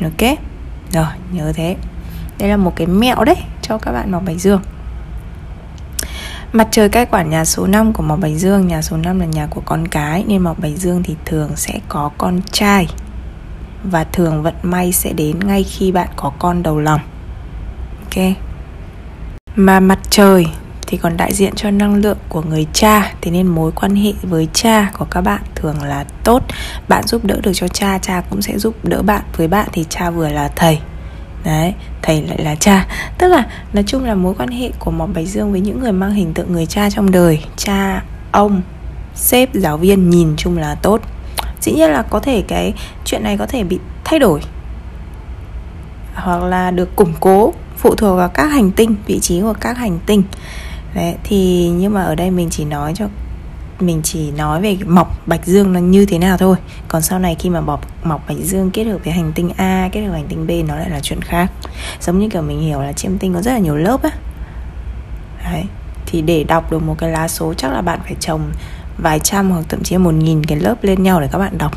ok. 0.02 0.38
Rồi, 0.92 1.06
nhớ 1.32 1.52
thế. 1.54 1.76
Đây 2.38 2.48
là 2.48 2.56
một 2.56 2.72
cái 2.76 2.86
mẹo 2.86 3.24
đấy 3.24 3.36
cho 3.62 3.78
các 3.78 3.92
bạn 3.92 4.12
mọc 4.12 4.22
bạch 4.24 4.40
dương. 4.40 4.60
Mặt 6.54 6.68
trời 6.70 6.88
cai 6.88 7.06
quản 7.06 7.30
nhà 7.30 7.44
số 7.44 7.66
5 7.66 7.92
của 7.92 8.02
mọc 8.02 8.20
Bạch 8.20 8.32
Dương, 8.36 8.66
Nhà 8.66 8.82
số 8.82 8.96
5 8.96 9.20
là 9.20 9.26
nhà 9.26 9.46
của 9.46 9.62
con 9.64 9.88
cái, 9.88 10.24
Nên 10.26 10.42
mọc 10.42 10.58
Bạch 10.58 10.76
Dương 10.76 11.02
thì 11.02 11.16
thường 11.24 11.50
sẽ 11.56 11.80
có 11.88 12.10
con 12.18 12.40
trai. 12.52 12.88
Và 13.84 14.04
thường 14.04 14.42
vận 14.42 14.54
may 14.62 14.92
sẽ 14.92 15.12
đến 15.12 15.38
ngay 15.40 15.62
khi 15.62 15.92
bạn 15.92 16.08
có 16.16 16.32
con 16.38 16.62
đầu 16.62 16.78
lòng. 16.78 17.00
Ok. 18.04 18.24
Mà 19.56 19.80
mặt 19.80 19.98
trời 20.10 20.46
thì 20.86 20.96
còn 20.96 21.16
đại 21.16 21.34
diện 21.34 21.54
cho 21.56 21.70
năng 21.70 21.94
lượng 21.94 22.18
của 22.28 22.42
người 22.42 22.66
cha. 22.72 23.12
Thế 23.20 23.30
nên 23.30 23.46
mối 23.46 23.72
quan 23.72 23.96
hệ 23.96 24.12
với 24.22 24.48
cha 24.52 24.90
của 24.98 25.04
các 25.04 25.20
bạn 25.20 25.42
thường 25.54 25.82
là 25.82 26.04
tốt. 26.24 26.42
Bạn 26.88 27.06
giúp 27.06 27.24
đỡ 27.24 27.40
được 27.42 27.52
cho 27.54 27.68
cha 27.68 27.98
cha 27.98 28.22
cũng 28.30 28.42
sẽ 28.42 28.58
giúp 28.58 28.74
đỡ 28.82 29.02
bạn. 29.02 29.22
Với 29.36 29.48
bạn 29.48 29.68
thì 29.72 29.84
cha 29.88 30.10
vừa 30.10 30.28
là 30.28 30.48
thầy. 30.56 30.78
Đấy, 31.44 31.74
thầy 32.02 32.22
lại 32.22 32.38
là 32.44 32.54
cha. 32.54 32.86
Tức 33.18 33.28
là, 33.28 33.46
nói 33.72 33.84
chung 33.86 34.04
là 34.04 34.14
mối 34.14 34.34
quan 34.38 34.48
hệ 34.48 34.70
của 34.78 34.90
mọc 34.90 35.08
bạch 35.14 35.26
dương 35.26 35.52
với 35.52 35.60
những 35.60 35.80
người 35.80 35.92
mang 35.92 36.14
hình 36.14 36.34
tượng 36.34 36.52
người 36.52 36.66
cha 36.66 36.90
trong 36.90 37.10
đời, 37.10 37.44
cha, 37.56 38.02
ông, 38.32 38.62
sếp, 39.14 39.54
giáo 39.54 39.76
viên 39.76 40.10
nhìn 40.10 40.34
chung 40.36 40.58
là 40.58 40.74
tốt. 40.74 41.00
Dĩ 41.60 41.72
nhiên 41.72 41.90
là 41.90 42.02
có 42.02 42.20
thể 42.20 42.42
cái 42.48 42.72
chuyện 43.04 43.22
này 43.22 43.38
có 43.38 43.46
thể 43.46 43.64
bị 43.64 43.78
thay 44.04 44.18
đổi 44.18 44.40
hoặc 46.14 46.42
là 46.42 46.70
được 46.70 46.96
củng 46.96 47.12
cố, 47.20 47.52
phụ 47.76 47.94
thuộc 47.94 48.16
vào 48.16 48.28
các 48.28 48.46
hành 48.46 48.70
tinh, 48.70 48.96
vị 49.06 49.18
trí 49.20 49.40
của 49.40 49.54
các 49.60 49.78
hành 49.78 49.98
tinh 50.06 50.22
đấy, 50.94 51.14
thì 51.24 51.68
nhưng 51.68 51.94
mà 51.94 52.02
ở 52.02 52.14
đây 52.14 52.30
mình 52.30 52.48
chỉ 52.50 52.64
nói 52.64 52.92
cho, 52.96 53.08
mình 53.80 54.00
chỉ 54.02 54.30
nói 54.30 54.60
về 54.60 54.76
mọc 54.86 55.28
bạch 55.28 55.46
dương 55.46 55.72
nó 55.72 55.80
như 55.80 56.06
thế 56.06 56.18
nào 56.18 56.36
thôi. 56.36 56.56
Còn 56.88 57.02
sau 57.02 57.18
này 57.18 57.36
khi 57.38 57.50
mà 57.50 57.60
bọc, 57.60 58.06
mọc 58.06 58.28
bạch 58.28 58.36
dương 58.38 58.70
kết 58.70 58.84
hợp 58.84 58.98
với 59.04 59.12
hành 59.12 59.32
tinh 59.34 59.52
a, 59.56 59.88
kết 59.92 60.00
hợp 60.00 60.10
với 60.10 60.20
hành 60.20 60.28
tinh 60.28 60.46
b, 60.46 60.68
nó 60.68 60.76
lại 60.76 60.90
là 60.90 61.00
chuyện 61.00 61.22
khác. 61.22 61.50
Giống 62.00 62.18
như 62.18 62.28
kiểu 62.28 62.42
mình 62.42 62.60
hiểu 62.60 62.80
là 62.80 62.92
chiêm 62.92 63.18
tinh 63.18 63.34
có 63.34 63.42
rất 63.42 63.52
là 63.52 63.58
nhiều 63.58 63.76
lớp 63.76 64.02
á. 64.02 64.10
Đấy, 65.44 65.64
thì 66.06 66.22
để 66.22 66.44
đọc 66.44 66.70
được 66.70 66.82
một 66.82 66.98
cái 66.98 67.10
lá 67.10 67.28
số 67.28 67.54
chắc 67.54 67.72
là 67.72 67.82
bạn 67.82 68.00
phải 68.04 68.16
trồng 68.20 68.52
vài 68.98 69.18
trăm 69.18 69.50
hoặc 69.50 69.64
thậm 69.68 69.82
chí 69.82 69.98
một 69.98 70.14
nghìn 70.14 70.44
cái 70.44 70.58
lớp 70.58 70.74
lên 70.82 71.02
nhau 71.02 71.20
để 71.20 71.28
các 71.32 71.38
bạn 71.38 71.58
đọc. 71.58 71.72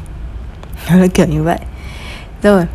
Nó 0.89 0.95
kiểu 1.13 1.27
như 1.27 1.43
vậy. 1.43 1.59
Rồi 2.43 2.65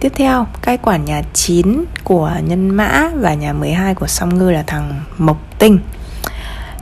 Tiếp 0.00 0.12
theo, 0.16 0.46
cai 0.62 0.78
quản 0.78 1.04
nhà 1.04 1.22
9 1.32 1.84
của 2.04 2.32
nhân 2.44 2.70
mã 2.70 3.10
và 3.14 3.34
nhà 3.34 3.52
12 3.52 3.94
của 3.94 4.06
song 4.06 4.38
ngư 4.38 4.50
là 4.50 4.62
thằng 4.66 5.00
Mộc 5.18 5.58
Tinh. 5.58 5.78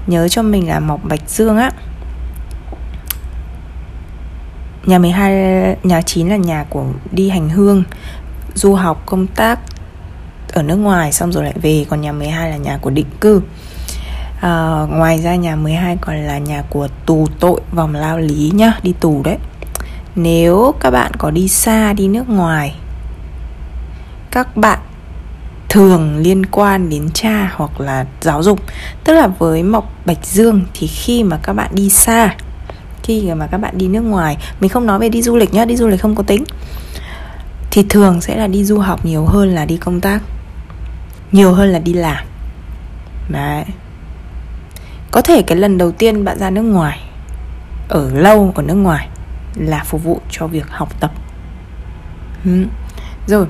Nhớ 0.07 0.29
cho 0.29 0.43
mình 0.43 0.69
là 0.69 0.81
Mộc 0.81 1.05
Bạch 1.05 1.31
Dương 1.31 1.57
á. 1.57 1.71
Nhà 4.87 4.99
12, 4.99 5.77
nhà 5.83 6.03
9 6.03 6.29
là 6.29 6.37
nhà 6.37 6.65
của 6.71 6.85
đi 7.11 7.29
hành 7.29 7.49
hương 7.49 7.85
Du 8.55 8.75
học, 8.75 9.03
công 9.07 9.27
tác 9.27 9.59
ở 10.53 10.63
nước 10.63 10.77
ngoài 10.77 11.13
xong 11.13 11.33
rồi 11.33 11.45
lại 11.45 11.55
về. 11.63 11.87
Còn 11.89 12.01
nhà 12.01 12.13
12 12.13 12.51
là 12.51 12.57
nhà 12.57 12.79
của 12.83 12.91
định 12.91 13.07
cư. 13.21 13.43
À, 14.41 14.87
Ngoài 14.89 15.19
ra 15.19 15.35
nhà 15.35 15.57
12 15.57 15.97
còn 16.01 16.17
là 16.17 16.39
nhà 16.39 16.63
của 16.71 16.89
tù 17.07 17.27
tội 17.41 17.61
vòng 17.73 17.95
lao 17.95 18.19
lý 18.19 18.51
nhá 18.55 18.73
Đi 18.83 18.95
tù 19.01 19.23
đấy. 19.23 19.39
Nếu 20.15 20.75
các 20.81 20.91
bạn 20.91 21.13
có 21.19 21.31
đi 21.31 21.49
xa 21.49 21.93
đi 21.93 22.09
nước 22.09 22.29
ngoài 22.29 22.77
các 24.33 24.57
bạn 24.57 24.79
thường 25.69 26.17
liên 26.17 26.47
quan 26.47 26.89
đến 26.89 27.09
cha 27.15 27.53
hoặc 27.57 27.81
là 27.81 28.07
giáo 28.21 28.43
dục, 28.43 28.61
tức 29.05 29.13
là 29.13 29.27
với 29.27 29.63
mộc 29.63 29.93
bạch 30.07 30.27
dương 30.27 30.65
thì 30.75 30.87
khi 30.87 31.23
mà 31.23 31.39
các 31.43 31.53
bạn 31.53 31.71
đi 31.75 31.89
xa, 31.91 32.35
khi 33.03 33.31
mà 33.35 33.47
các 33.47 33.59
bạn 33.59 33.79
đi 33.79 33.89
nước 33.89 34.01
ngoài, 34.01 34.37
mình 34.61 34.71
không 34.71 34.87
nói 34.87 34.99
về 34.99 35.09
đi 35.09 35.23
du 35.23 35.37
lịch 35.37 35.55
nhá, 35.55 35.65
đi 35.65 35.77
du 35.77 35.89
lịch 35.89 36.01
không 36.01 36.15
có 36.15 36.23
tính, 36.23 36.45
thì 37.71 37.87
thường 37.89 38.21
sẽ 38.21 38.37
là 38.37 38.47
đi 38.47 38.65
du 38.65 38.79
học 38.79 39.05
nhiều 39.05 39.25
hơn 39.25 39.55
là 39.55 39.65
đi 39.65 39.77
công 39.77 40.01
tác, 40.01 40.23
nhiều 41.33 41.53
hơn 41.53 41.69
là 41.69 41.79
đi 41.79 41.93
làm. 41.93 42.25
Đấy. 43.29 43.65
Có 45.11 45.23
thể 45.23 45.43
cái 45.43 45.59
lần 45.59 45.79
đầu 45.79 45.93
tiên 45.93 46.25
bạn 46.25 46.39
ra 46.39 46.51
nước 46.51 46.63
ngoài, 46.63 47.01
ở 47.89 48.11
lâu 48.15 48.53
ở 48.55 48.63
nước 48.63 48.75
ngoài 48.75 49.09
là 49.55 49.85
phục 49.85 50.05
vụ 50.05 50.21
cho 50.31 50.47
việc 50.47 50.69
học 50.69 51.01
tập. 51.01 51.13
Ừ. 52.45 52.65
rồi 53.27 53.47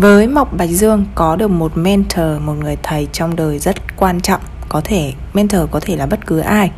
với 0.00 0.28
Mộc 0.28 0.56
Bạch 0.56 0.68
Dương 0.68 1.04
có 1.14 1.36
được 1.36 1.48
một 1.48 1.72
mentor, 1.76 2.40
một 2.40 2.52
người 2.52 2.76
thầy 2.82 3.08
trong 3.12 3.36
đời 3.36 3.58
rất 3.58 3.96
quan 3.96 4.20
trọng 4.20 4.40
Có 4.68 4.80
thể, 4.84 5.12
mentor 5.34 5.60
có 5.70 5.80
thể 5.80 5.96
là 5.96 6.06
bất 6.06 6.26
cứ 6.26 6.38
ai. 6.38 6.70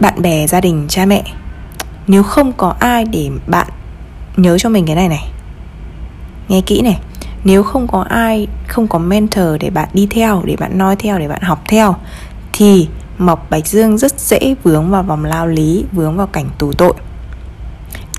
Bạn 0.00 0.22
bè, 0.22 0.46
gia 0.46 0.60
đình, 0.60 0.86
cha 0.88 1.06
mẹ. 1.06 1.24
Nếu 2.06 2.22
không 2.22 2.52
có 2.52 2.74
ai 2.78 3.04
để 3.04 3.30
bạn 3.46 3.66
nhớ 4.36 4.58
cho 4.58 4.68
mình 4.68 4.86
cái 4.86 4.96
này 4.96 5.08
này. 5.08 5.30
Nghe 6.48 6.60
kỹ 6.60 6.82
này. 6.82 7.00
Nếu 7.44 7.62
không 7.62 7.88
có 7.88 8.04
ai, 8.08 8.46
không 8.68 8.88
có 8.88 8.98
mentor 8.98 9.48
để 9.60 9.70
bạn 9.70 9.88
đi 9.92 10.06
theo, 10.10 10.42
để 10.44 10.56
bạn 10.56 10.78
noi 10.78 10.96
theo, 10.96 11.18
để 11.18 11.28
bạn 11.28 11.42
học 11.42 11.62
theo 11.68 11.96
Thì 12.52 12.88
Mộc 13.18 13.50
Bạch 13.50 13.66
Dương 13.66 13.98
rất 13.98 14.20
dễ 14.20 14.54
vướng 14.62 14.90
vào 14.90 15.02
vòng 15.02 15.24
lao 15.24 15.46
lý, 15.46 15.84
vướng 15.92 16.16
vào 16.16 16.26
cảnh 16.26 16.48
tù 16.58 16.72
tội 16.72 16.94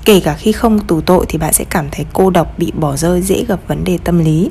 kể 0.06 0.20
cả 0.20 0.34
khi 0.34 0.52
không 0.52 0.78
tù 0.78 1.00
tội 1.00 1.26
thì 1.28 1.38
bạn 1.38 1.52
sẽ 1.52 1.64
cảm 1.70 1.86
thấy 1.92 2.06
cô 2.12 2.30
độc 2.30 2.58
bị 2.58 2.72
bỏ 2.74 2.96
rơi 2.96 3.22
dễ 3.22 3.44
gặp 3.48 3.58
vấn 3.68 3.84
đề 3.84 3.98
tâm 4.04 4.18
lý. 4.18 4.50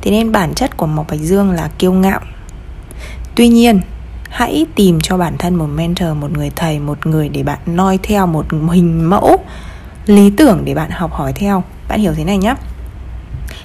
Thế 0.00 0.10
nên 0.10 0.32
bản 0.32 0.54
chất 0.54 0.76
của 0.76 0.86
mộc 0.86 1.06
bạch 1.10 1.20
dương 1.20 1.50
là 1.50 1.70
kiêu 1.78 1.92
ngạo. 1.92 2.20
Tuy 3.34 3.48
nhiên 3.48 3.80
hãy 4.30 4.66
tìm 4.74 5.00
cho 5.00 5.18
bản 5.18 5.38
thân 5.38 5.54
một 5.54 5.66
mentor 5.66 6.08
một 6.16 6.30
người 6.32 6.50
thầy 6.56 6.78
một 6.78 7.06
người 7.06 7.28
để 7.28 7.42
bạn 7.42 7.58
noi 7.66 7.98
theo 8.02 8.26
một 8.26 8.46
hình 8.72 9.10
mẫu 9.10 9.36
lý 10.06 10.30
tưởng 10.30 10.62
để 10.64 10.74
bạn 10.74 10.90
học 10.90 11.12
hỏi 11.12 11.32
theo. 11.32 11.62
Bạn 11.88 12.00
hiểu 12.00 12.14
thế 12.14 12.24
này 12.24 12.38
nhé 12.38 12.54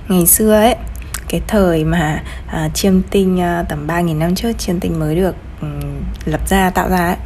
ngày 0.09 0.25
xưa 0.25 0.53
ấy 0.53 0.75
cái 1.27 1.41
thời 1.47 1.85
mà 1.85 2.23
à, 2.47 2.69
chiêm 2.73 3.01
tinh 3.01 3.41
à, 3.41 3.63
tầm 3.69 3.88
3.000 3.88 4.17
năm 4.17 4.35
trước 4.35 4.57
chiêm 4.57 4.79
tinh 4.79 5.00
mới 5.00 5.15
được 5.15 5.35
um, 5.61 5.79
lập 6.25 6.41
ra 6.50 6.69
tạo 6.69 6.89
ra 6.89 7.07
ấy, 7.07 7.17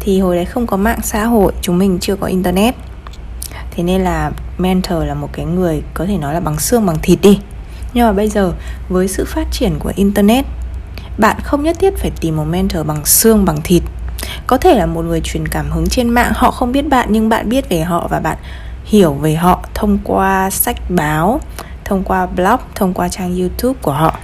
thì 0.00 0.20
hồi 0.20 0.36
đấy 0.36 0.44
không 0.44 0.66
có 0.66 0.76
mạng 0.76 0.98
xã 1.02 1.24
hội 1.24 1.52
chúng 1.62 1.78
mình 1.78 1.98
chưa 2.00 2.16
có 2.16 2.26
internet 2.26 2.74
thế 3.70 3.82
nên 3.82 4.00
là 4.00 4.30
mentor 4.58 5.04
là 5.04 5.14
một 5.14 5.28
cái 5.32 5.44
người 5.46 5.82
có 5.94 6.06
thể 6.06 6.18
nói 6.18 6.34
là 6.34 6.40
bằng 6.40 6.58
xương, 6.58 6.86
bằng 6.86 6.96
thịt 7.02 7.18
đi. 7.22 7.40
Nhưng 7.92 8.06
mà 8.06 8.12
bây 8.12 8.28
giờ, 8.28 8.52
với 8.88 9.08
sự 9.08 9.24
phát 9.24 9.46
triển 9.50 9.78
của 9.78 9.92
internet, 9.96 10.44
bạn 11.18 11.36
không 11.42 11.62
nhất 11.62 11.76
thiết 11.78 11.98
phải 11.98 12.10
tìm 12.20 12.36
một 12.36 12.44
mentor 12.44 12.86
bằng 12.86 13.04
xương, 13.04 13.44
bằng 13.44 13.58
thịt. 13.64 13.82
Có 14.46 14.56
thể 14.56 14.74
là 14.74 14.86
một 14.86 15.04
người 15.04 15.20
truyền 15.20 15.48
cảm 15.48 15.70
hứng 15.70 15.88
trên 15.88 16.08
mạng, 16.08 16.32
họ 16.34 16.50
không 16.50 16.72
biết 16.72 16.88
bạn, 16.88 17.08
nhưng 17.10 17.28
bạn 17.28 17.48
biết 17.48 17.68
về 17.68 17.80
họ 17.80 18.08
và 18.10 18.20
bạn 18.20 18.36
hiểu 18.84 19.12
về 19.12 19.34
họ 19.34 19.64
thông 19.74 19.98
qua 20.04 20.50
sách 20.50 20.76
báo, 20.90 21.40
thông 21.84 22.04
qua 22.04 22.26
blog, 22.26 22.60
thông 22.74 22.94
qua 22.94 23.08
trang 23.08 23.38
youtube 23.38 23.78
của 23.82 23.92
họ. 23.92 24.18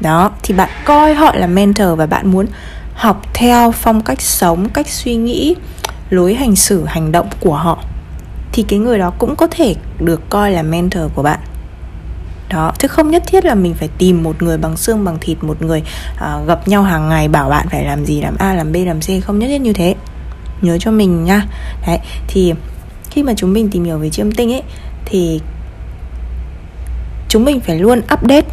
Đó, 0.00 0.30
thì 0.42 0.54
bạn 0.54 0.70
coi 0.84 1.14
họ 1.14 1.34
là 1.34 1.46
mentor 1.46 1.98
và 1.98 2.06
bạn 2.06 2.30
muốn 2.30 2.46
học 2.94 3.22
theo 3.34 3.72
phong 3.72 4.00
cách 4.00 4.20
sống, 4.20 4.68
cách 4.68 4.88
suy 4.88 5.16
nghĩ, 5.16 5.56
lối 6.10 6.34
hành 6.34 6.56
xử, 6.56 6.84
hành 6.84 7.12
động 7.12 7.28
của 7.40 7.54
họ 7.54 7.78
thì 8.52 8.62
cái 8.62 8.78
người 8.78 8.98
đó 8.98 9.12
cũng 9.18 9.36
có 9.36 9.46
thể 9.50 9.74
được 9.98 10.30
coi 10.30 10.50
là 10.50 10.62
mentor 10.62 11.02
của 11.14 11.22
bạn. 11.22 11.38
Đó 12.48 12.72
chứ 12.78 12.88
không 12.88 13.10
nhất 13.10 13.22
thiết 13.26 13.44
là 13.44 13.54
mình 13.54 13.74
phải 13.74 13.88
tìm 13.98 14.22
một 14.22 14.42
người 14.42 14.58
bằng 14.58 14.76
xương 14.76 15.04
bằng 15.04 15.18
thịt 15.20 15.38
một 15.40 15.62
người 15.62 15.82
uh, 16.14 16.48
gặp 16.48 16.68
nhau 16.68 16.82
hàng 16.82 17.08
ngày 17.08 17.28
bảo 17.28 17.48
bạn 17.48 17.66
phải 17.70 17.84
làm 17.84 18.04
gì 18.04 18.20
làm 18.20 18.36
a 18.38 18.54
làm 18.54 18.72
b 18.72 18.76
làm 18.86 19.00
c 19.00 19.24
không 19.24 19.38
nhất 19.38 19.46
thiết 19.48 19.60
như 19.60 19.72
thế. 19.72 19.94
Nhớ 20.60 20.78
cho 20.80 20.90
mình 20.90 21.24
nha. 21.24 21.46
Đấy 21.86 21.98
thì 22.28 22.54
khi 23.10 23.22
mà 23.22 23.32
chúng 23.36 23.52
mình 23.52 23.70
tìm 23.70 23.84
hiểu 23.84 23.98
về 23.98 24.10
chiêm 24.10 24.32
tinh 24.32 24.52
ấy 24.52 24.62
thì 25.04 25.40
chúng 27.28 27.44
mình 27.44 27.60
phải 27.60 27.78
luôn 27.78 27.98
update 27.98 28.46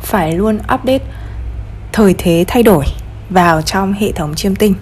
phải 0.00 0.32
luôn 0.32 0.58
update 0.74 1.04
thời 1.92 2.14
thế 2.18 2.44
thay 2.48 2.62
đổi 2.62 2.84
vào 3.30 3.62
trong 3.62 3.92
hệ 3.92 4.12
thống 4.12 4.34
chiêm 4.34 4.54
tinh. 4.54 4.74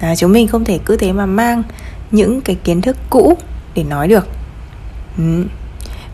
À, 0.00 0.16
chúng 0.16 0.32
mình 0.32 0.48
không 0.48 0.64
thể 0.64 0.78
cứ 0.84 0.96
thế 0.96 1.12
mà 1.12 1.26
mang 1.26 1.62
những 2.12 2.40
cái 2.40 2.56
kiến 2.64 2.80
thức 2.80 2.96
cũ 3.10 3.36
để 3.74 3.84
nói 3.84 4.08
được. 4.08 4.28
Ừ. 5.18 5.44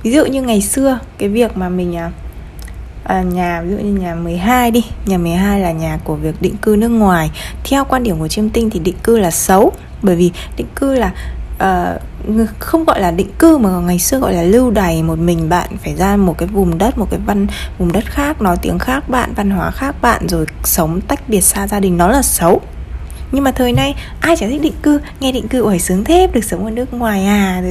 ví 0.03 0.13
dụ 0.13 0.25
như 0.25 0.43
ngày 0.43 0.63
xưa 0.63 0.99
cái 1.19 1.29
việc 1.29 1.57
mà 1.57 1.69
mình 1.69 1.97
à, 1.97 2.11
à, 3.05 3.23
nhà 3.23 3.63
ví 3.63 3.71
dụ 3.71 3.77
như 3.77 4.01
nhà 4.01 4.15
12 4.15 4.71
đi 4.71 4.85
nhà 5.07 5.19
12 5.19 5.61
là 5.61 5.73
nhà 5.73 5.99
của 6.05 6.15
việc 6.15 6.43
định 6.43 6.57
cư 6.57 6.77
nước 6.79 6.89
ngoài. 6.89 7.31
Theo 7.65 7.85
quan 7.85 8.03
điểm 8.03 8.19
của 8.19 8.29
chiêm 8.29 8.51
tinh 8.51 8.71
thì 8.71 8.79
định 8.79 8.97
cư 9.03 9.19
là 9.19 9.31
xấu 9.31 9.73
bởi 10.03 10.17
vì 10.17 10.33
định 10.57 10.67
cư 10.75 10.95
là 10.95 11.13
uh, 11.59 12.49
không 12.59 12.85
gọi 12.85 13.01
là 13.01 13.11
định 13.11 13.31
cư 13.39 13.59
mà 13.59 13.71
ngày 13.71 13.99
xưa 13.99 14.19
gọi 14.19 14.35
là 14.35 14.43
lưu 14.43 14.71
đày 14.71 15.03
một 15.03 15.19
mình 15.19 15.49
bạn 15.49 15.69
phải 15.85 15.95
ra 15.95 16.17
một 16.17 16.39
cái 16.39 16.49
vùng 16.49 16.79
đất 16.79 16.99
một 16.99 17.07
cái 17.11 17.21
văn 17.27 17.47
vùng 17.79 17.93
đất 17.93 18.05
khác 18.07 18.43
nói 18.43 18.57
tiếng 18.63 18.79
khác 18.79 19.09
bạn 19.09 19.33
văn 19.35 19.51
hóa 19.51 19.71
khác 19.71 19.97
bạn 20.03 20.29
rồi 20.29 20.47
sống 20.65 21.01
tách 21.01 21.29
biệt 21.29 21.41
xa 21.41 21.69
gia 21.69 21.81
đình 21.81 21.97
nó 21.97 22.09
là 22.09 22.23
xấu 22.23 22.61
nhưng 23.33 23.45
mà 23.45 23.51
thời 23.51 23.73
nay, 23.73 23.95
ai 24.21 24.37
chả 24.37 24.47
thích 24.47 24.63
định 24.63 24.77
cư, 24.83 25.01
nghe 25.21 25.33
định 25.33 25.49
cư 25.49 25.63
ổi 25.63 25.79
sướng 25.79 26.05
thế, 26.05 26.29
được 26.33 26.45
sống 26.45 26.65
ở 26.65 26.71
nước 26.71 26.95
ngoài 26.95 27.25
à 27.25 27.63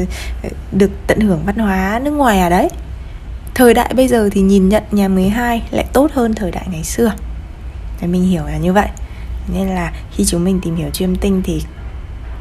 được 0.71 0.91
tận 1.07 1.19
hưởng 1.19 1.43
văn 1.45 1.55
hóa 1.55 1.99
nước 2.03 2.11
ngoài 2.11 2.39
à 2.39 2.49
đấy. 2.49 2.69
Thời 3.55 3.73
đại 3.73 3.93
bây 3.95 4.07
giờ 4.07 4.29
thì 4.31 4.41
nhìn 4.41 4.69
nhận 4.69 4.83
nhà 4.91 5.07
12 5.07 5.63
lại 5.71 5.85
tốt 5.93 6.11
hơn 6.13 6.33
thời 6.33 6.51
đại 6.51 6.67
ngày 6.71 6.83
xưa. 6.83 7.11
Để 8.01 8.07
mình 8.07 8.23
hiểu 8.23 8.43
là 8.45 8.57
như 8.57 8.73
vậy. 8.73 8.87
Nên 9.53 9.67
là 9.67 9.91
khi 10.11 10.25
chúng 10.25 10.43
mình 10.43 10.59
tìm 10.63 10.75
hiểu 10.75 10.89
chiêm 10.89 11.15
tinh 11.15 11.41
thì 11.45 11.61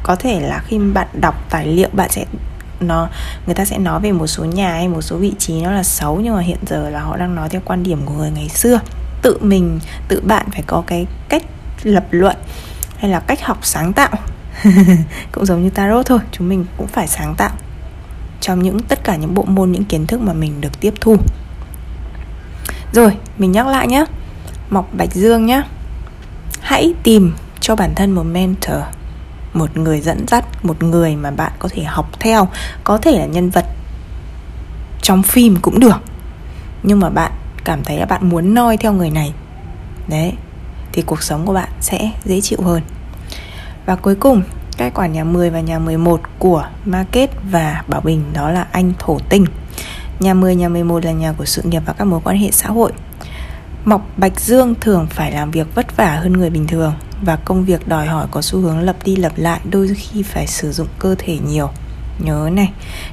có 0.03 0.15
thể 0.15 0.39
là 0.39 0.61
khi 0.67 0.77
bạn 0.77 1.07
đọc 1.21 1.43
tài 1.49 1.67
liệu, 1.67 1.89
bạn 1.93 2.09
sẽ 2.11 2.25
nó, 2.79 3.09
người 3.45 3.55
ta 3.55 3.65
sẽ 3.65 3.77
nói 3.77 3.99
về 3.99 4.11
một 4.11 4.27
số 4.27 4.45
nhà 4.45 4.71
hay 4.71 4.87
một 4.87 5.01
số 5.01 5.17
vị 5.17 5.33
trí 5.39 5.61
nó 5.61 5.71
là 5.71 5.83
xấu, 5.83 6.19
nhưng 6.23 6.35
mà 6.35 6.41
hiện 6.41 6.57
giờ 6.67 6.89
là 6.89 6.99
họ 6.99 7.17
đang 7.17 7.35
nói 7.35 7.49
theo 7.49 7.61
quan 7.65 7.83
điểm 7.83 8.01
của 8.05 8.13
người 8.13 8.31
ngày 8.31 8.49
xưa. 8.49 8.79
Tự 9.21 9.37
mình, 9.41 9.79
tự 10.07 10.21
bạn 10.21 10.45
phải 10.51 10.63
có 10.67 10.83
cái 10.87 11.05
cách 11.29 11.43
lập 11.83 12.05
luận 12.11 12.35
hay 12.97 13.11
là 13.11 13.19
cách 13.19 13.43
học 13.43 13.57
sáng 13.61 13.93
tạo? 13.93 14.11
Cũng 15.31 15.45
giống 15.45 15.63
như 15.63 15.69
tarot 15.69 16.05
thôi, 16.05 16.19
chúng 16.31 16.49
mình 16.49 16.65
cũng 16.77 16.87
phải 16.87 17.07
sáng 17.07 17.35
tạo 17.35 17.51
trong 18.41 18.63
những, 18.63 18.79
tất 18.79 19.03
cả 19.03 19.15
những 19.15 19.33
bộ 19.33 19.43
môn, 19.43 19.71
những 19.71 19.85
kiến 19.85 20.07
thức 20.07 20.21
mà 20.21 20.33
mình 20.33 20.61
được 20.61 20.79
tiếp 20.79 20.93
thu. 21.01 21.17
Rồi, 22.93 23.17
mình 23.37 23.51
nhắc 23.51 23.67
lại 23.67 23.87
nhé 23.87 24.05
mọc 24.69 24.89
bạch 24.93 25.13
dương 25.13 25.45
nhé 25.45 25.61
hãy 26.61 26.93
tìm 27.03 27.33
cho 27.59 27.75
bản 27.75 27.95
thân 27.95 28.11
một 28.11 28.23
mentor, 28.23 28.77
một 29.53 29.77
người 29.77 30.01
dẫn 30.01 30.27
dắt, 30.27 30.65
một 30.65 30.83
người 30.83 31.15
mà 31.15 31.31
bạn 31.31 31.51
có 31.59 31.69
thể 31.71 31.83
học 31.83 32.09
theo, 32.19 32.47
có 32.83 32.97
thể 32.97 33.19
là 33.19 33.25
nhân 33.25 33.49
vật 33.49 33.65
trong 35.01 35.23
phim 35.23 35.57
cũng 35.61 35.79
được. 35.79 35.97
Nhưng 36.83 36.99
mà 36.99 37.09
bạn 37.09 37.31
cảm 37.63 37.83
thấy 37.83 37.97
là 37.97 38.05
bạn 38.05 38.29
muốn 38.29 38.53
noi 38.53 38.77
theo 38.77 38.93
người 38.93 39.09
này. 39.09 39.33
Đấy 40.07 40.33
thì 40.97 41.03
cuộc 41.05 41.23
sống 41.23 41.45
của 41.45 41.53
bạn 41.53 41.69
sẽ 41.81 42.11
dễ 42.25 42.41
chịu 42.41 42.61
hơn. 42.61 42.81
Và 43.85 43.95
cuối 43.95 44.15
cùng, 44.15 44.41
cai 44.77 44.91
quả 44.91 45.07
nhà 45.07 45.23
10 45.23 45.49
và 45.49 45.59
nhà 45.59 45.79
11 45.79 46.21
của 46.39 46.67
Market 46.85 47.29
và 47.51 47.83
Bảo 47.87 48.01
Bình 48.01 48.23
đó 48.33 48.51
là 48.51 48.67
anh 48.71 48.93
Thổ 48.99 49.19
Tinh. 49.29 49.45
Nhà 50.19 50.33
10, 50.33 50.55
nhà 50.55 50.69
11 50.69 51.05
là 51.05 51.11
nhà 51.11 51.31
của 51.31 51.45
sự 51.45 51.61
nghiệp 51.65 51.81
và 51.85 51.93
các 51.93 52.05
mối 52.05 52.19
quan 52.23 52.37
hệ 52.37 52.51
xã 52.51 52.69
hội. 52.69 52.91
Mộc 53.85 54.01
Bạch 54.17 54.39
Dương 54.39 54.75
thường 54.81 55.07
phải 55.09 55.31
làm 55.31 55.51
việc 55.51 55.75
vất 55.75 55.97
vả 55.97 56.15
hơn 56.15 56.33
người 56.33 56.49
bình 56.49 56.67
thường 56.67 56.93
và 57.21 57.35
công 57.35 57.65
việc 57.65 57.87
đòi 57.87 58.05
hỏi 58.05 58.27
có 58.31 58.41
xu 58.41 58.59
hướng 58.59 58.79
lập 58.79 58.95
đi 59.03 59.15
lập 59.15 59.31
lại 59.35 59.59
đôi 59.71 59.87
khi 59.95 60.23
phải 60.23 60.47
sử 60.47 60.71
dụng 60.71 60.87
cơ 60.99 61.15
thể 61.17 61.37
nhiều 61.47 61.69
nhớ 62.19 62.49
này 62.53 62.71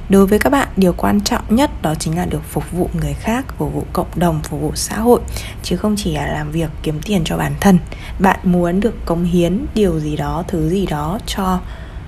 đối 0.09 0.27
với 0.27 0.39
các 0.39 0.49
bạn 0.49 0.67
điều 0.77 0.93
quan 0.93 1.21
trọng 1.21 1.55
nhất 1.55 1.81
đó 1.81 1.95
chính 1.95 2.17
là 2.17 2.25
được 2.25 2.41
phục 2.49 2.71
vụ 2.71 2.89
người 2.93 3.13
khác 3.13 3.45
phục 3.57 3.73
vụ 3.73 3.85
cộng 3.93 4.07
đồng 4.15 4.41
phục 4.43 4.61
vụ 4.61 4.71
xã 4.75 4.99
hội 4.99 5.21
chứ 5.63 5.77
không 5.77 5.95
chỉ 5.97 6.15
là 6.15 6.27
làm 6.27 6.51
việc 6.51 6.69
kiếm 6.83 6.99
tiền 7.05 7.21
cho 7.25 7.37
bản 7.37 7.53
thân. 7.59 7.79
Bạn 8.19 8.39
muốn 8.43 8.79
được 8.79 9.05
cống 9.05 9.23
hiến 9.23 9.65
điều 9.75 9.99
gì 9.99 10.15
đó 10.15 10.43
thứ 10.47 10.69
gì 10.69 10.85
đó 10.85 11.19
cho 11.25 11.59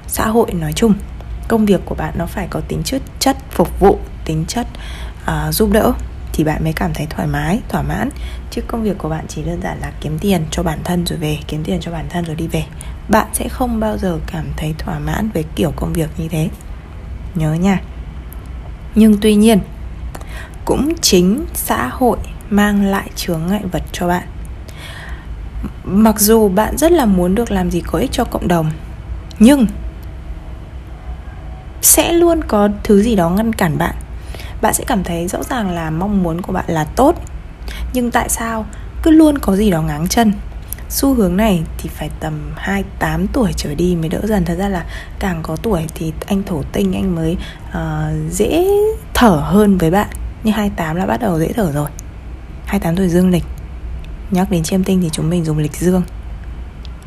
xã 0.07 0.27
hội 0.27 0.53
nói 0.53 0.73
chung. 0.73 0.93
Công 1.47 1.65
việc 1.65 1.81
của 1.85 1.95
bạn 1.95 2.13
nó 2.17 2.25
phải 2.25 2.47
có 2.49 2.61
tính 2.67 2.83
chất 2.83 3.01
chất 3.19 3.37
phục 3.51 3.79
vụ 3.79 3.99
tính 4.25 4.45
chất 4.47 4.67
uh, 5.23 5.53
giúp 5.53 5.69
đỡ 5.71 5.93
thì 6.33 6.43
bạn 6.43 6.63
mới 6.63 6.73
cảm 6.73 6.93
thấy 6.93 7.07
thoải 7.09 7.27
mái 7.27 7.59
thỏa 7.69 7.81
mãn. 7.81 8.09
Chứ 8.51 8.61
công 8.67 8.83
việc 8.83 8.97
của 8.97 9.09
bạn 9.09 9.25
chỉ 9.27 9.43
đơn 9.43 9.61
giản 9.63 9.79
là 9.79 9.91
kiếm 10.01 10.19
tiền 10.19 10.45
cho 10.51 10.63
bản 10.63 10.79
thân 10.83 11.05
rồi 11.05 11.19
về 11.19 11.37
kiếm 11.47 11.63
tiền 11.63 11.79
cho 11.81 11.91
bản 11.91 12.05
thân 12.09 12.25
rồi 12.25 12.35
đi 12.35 12.47
về. 12.47 12.63
Bạn 13.09 13.27
sẽ 13.33 13.49
không 13.49 13.79
bao 13.79 13.97
giờ 13.97 14.19
cảm 14.31 14.45
thấy 14.57 14.75
thỏa 14.77 14.99
mãn 14.99 15.29
với 15.33 15.43
kiểu 15.55 15.71
công 15.75 15.93
việc 15.93 16.09
như 16.17 16.27
thế 16.27 16.49
nhớ 17.35 17.53
nha. 17.53 17.81
Nhưng 18.95 19.17
tuy 19.21 19.35
nhiên, 19.35 19.59
cũng 20.65 20.93
chính 21.01 21.45
xã 21.53 21.89
hội 21.91 22.17
mang 22.49 22.85
lại 22.85 23.09
chướng 23.15 23.41
ngại 23.47 23.63
vật 23.71 23.83
cho 23.91 24.07
bạn. 24.07 24.27
Mặc 25.83 26.19
dù 26.19 26.49
bạn 26.49 26.77
rất 26.77 26.91
là 26.91 27.05
muốn 27.05 27.35
được 27.35 27.51
làm 27.51 27.71
gì 27.71 27.81
có 27.81 27.99
ích 27.99 28.11
cho 28.11 28.23
cộng 28.23 28.47
đồng, 28.47 28.71
nhưng 29.39 29.67
sẽ 31.81 32.13
luôn 32.13 32.41
có 32.47 32.69
thứ 32.83 33.01
gì 33.01 33.15
đó 33.15 33.29
ngăn 33.29 33.53
cản 33.53 33.77
bạn. 33.77 33.95
Bạn 34.61 34.73
sẽ 34.73 34.83
cảm 34.87 35.03
thấy 35.03 35.27
rõ 35.27 35.43
ràng 35.43 35.71
là 35.71 35.89
mong 35.89 36.23
muốn 36.23 36.41
của 36.41 36.53
bạn 36.53 36.65
là 36.67 36.83
tốt, 36.83 37.15
nhưng 37.93 38.11
tại 38.11 38.29
sao 38.29 38.65
cứ 39.03 39.11
luôn 39.11 39.37
có 39.37 39.55
gì 39.55 39.71
đó 39.71 39.81
ngáng 39.81 40.07
chân? 40.07 40.33
Xu 40.89 41.13
hướng 41.13 41.37
này 41.37 41.63
thì 41.77 41.89
phải 41.89 42.09
tầm 42.19 42.53
28 42.57 43.27
tuổi 43.27 43.53
trở 43.55 43.75
đi 43.75 43.95
mới 43.95 44.09
đỡ 44.09 44.21
dần. 44.23 44.45
Thật 44.45 44.55
ra 44.55 44.69
là 44.69 44.85
càng 45.19 45.39
có 45.43 45.55
tuổi 45.55 45.85
thì 45.95 46.13
anh 46.25 46.43
thổ 46.43 46.63
tinh 46.71 46.93
anh 46.93 47.15
mới 47.15 47.37
uh, 47.69 48.31
dễ 48.31 48.67
thở 49.13 49.41
hơn 49.43 49.77
với 49.77 49.91
bạn. 49.91 50.07
Nhưng 50.43 50.53
28 50.53 50.95
là 50.95 51.05
bắt 51.05 51.17
đầu 51.21 51.39
dễ 51.39 51.53
thở 51.53 51.71
rồi. 51.71 51.89
28 52.65 52.95
tuổi 52.95 53.09
dương 53.09 53.29
lịch. 53.29 53.43
Nhắc 54.31 54.51
đến 54.51 54.63
chiêm 54.63 54.83
tinh 54.83 54.99
thì 55.01 55.09
chúng 55.11 55.29
mình 55.29 55.45
dùng 55.45 55.57
lịch 55.57 55.75
dương. 55.75 56.03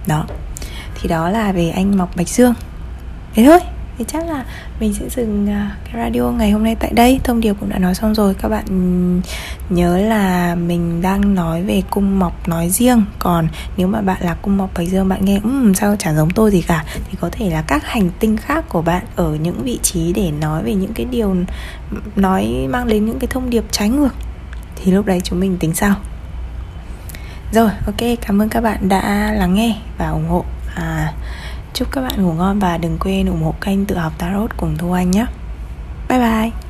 Đó. 0.06 0.26
Thì 0.94 1.08
đó 1.08 1.30
là 1.30 1.52
về 1.52 1.70
anh 1.70 1.98
Mọc 1.98 2.16
Bạch 2.16 2.28
Dương. 2.28 2.54
Thế 3.34 3.44
thôi 3.44 3.60
thì 4.00 4.06
chắc 4.08 4.26
là 4.26 4.44
mình 4.80 4.94
sẽ 4.94 5.08
dừng 5.08 5.50
à, 5.50 5.76
cái 5.84 6.02
radio 6.04 6.22
ngày 6.22 6.50
hôm 6.50 6.64
nay 6.64 6.76
tại 6.80 6.92
đây. 6.94 7.20
Thông 7.24 7.40
điệp 7.40 7.54
cũng 7.60 7.68
đã 7.68 7.78
nói 7.78 7.94
xong 7.94 8.14
rồi. 8.14 8.34
Các 8.34 8.48
bạn 8.48 8.64
nhớ 9.70 9.98
là 9.98 10.54
mình 10.54 11.02
đang 11.02 11.34
nói 11.34 11.62
về 11.62 11.82
cung 11.90 12.18
mọc 12.18 12.48
nói 12.48 12.70
riêng. 12.70 13.04
Còn 13.18 13.48
nếu 13.76 13.86
mà 13.86 14.00
bạn 14.00 14.16
là 14.20 14.34
cung 14.34 14.56
mọc 14.56 14.70
bạch 14.74 14.88
dương 14.88 15.08
bạn 15.08 15.24
nghe 15.24 15.40
um, 15.42 15.72
sao 15.72 15.96
chả 15.96 16.14
giống 16.14 16.30
tôi 16.30 16.50
gì 16.50 16.62
cả? 16.62 16.84
Thì 16.94 17.16
có 17.20 17.28
thể 17.32 17.50
là 17.50 17.62
các 17.62 17.86
hành 17.86 18.10
tinh 18.18 18.36
khác 18.36 18.64
của 18.68 18.82
bạn 18.82 19.02
ở 19.16 19.34
những 19.34 19.62
vị 19.62 19.78
trí 19.82 20.12
để 20.12 20.30
nói 20.30 20.62
về 20.62 20.74
những 20.74 20.94
cái 20.94 21.06
điều 21.10 21.36
nói 22.16 22.66
mang 22.70 22.88
đến 22.88 23.06
những 23.06 23.18
cái 23.18 23.28
thông 23.30 23.50
điệp 23.50 23.64
trái 23.70 23.88
ngược. 23.88 24.14
Thì 24.76 24.92
lúc 24.92 25.06
đấy 25.06 25.20
chúng 25.24 25.40
mình 25.40 25.56
tính 25.58 25.74
sao 25.74 25.94
rồi 27.52 27.70
ok 27.86 28.18
cảm 28.26 28.42
ơn 28.42 28.48
các 28.48 28.60
bạn 28.60 28.88
đã 28.88 29.32
lắng 29.32 29.54
nghe 29.54 29.76
và 29.98 30.08
ủng 30.08 30.28
hộ 30.28 30.44
à, 30.74 31.12
Chúc 31.74 31.88
các 31.92 32.00
bạn 32.00 32.22
ngủ 32.22 32.32
ngon 32.32 32.58
và 32.58 32.78
đừng 32.78 32.98
quên 33.00 33.26
ủng 33.26 33.42
hộ 33.42 33.54
kênh 33.60 33.86
tự 33.86 33.96
học 33.96 34.12
Tarot 34.18 34.56
cùng 34.56 34.76
Thu 34.78 34.92
Anh 34.92 35.10
nhé. 35.10 35.26
Bye 36.08 36.18
bye! 36.18 36.69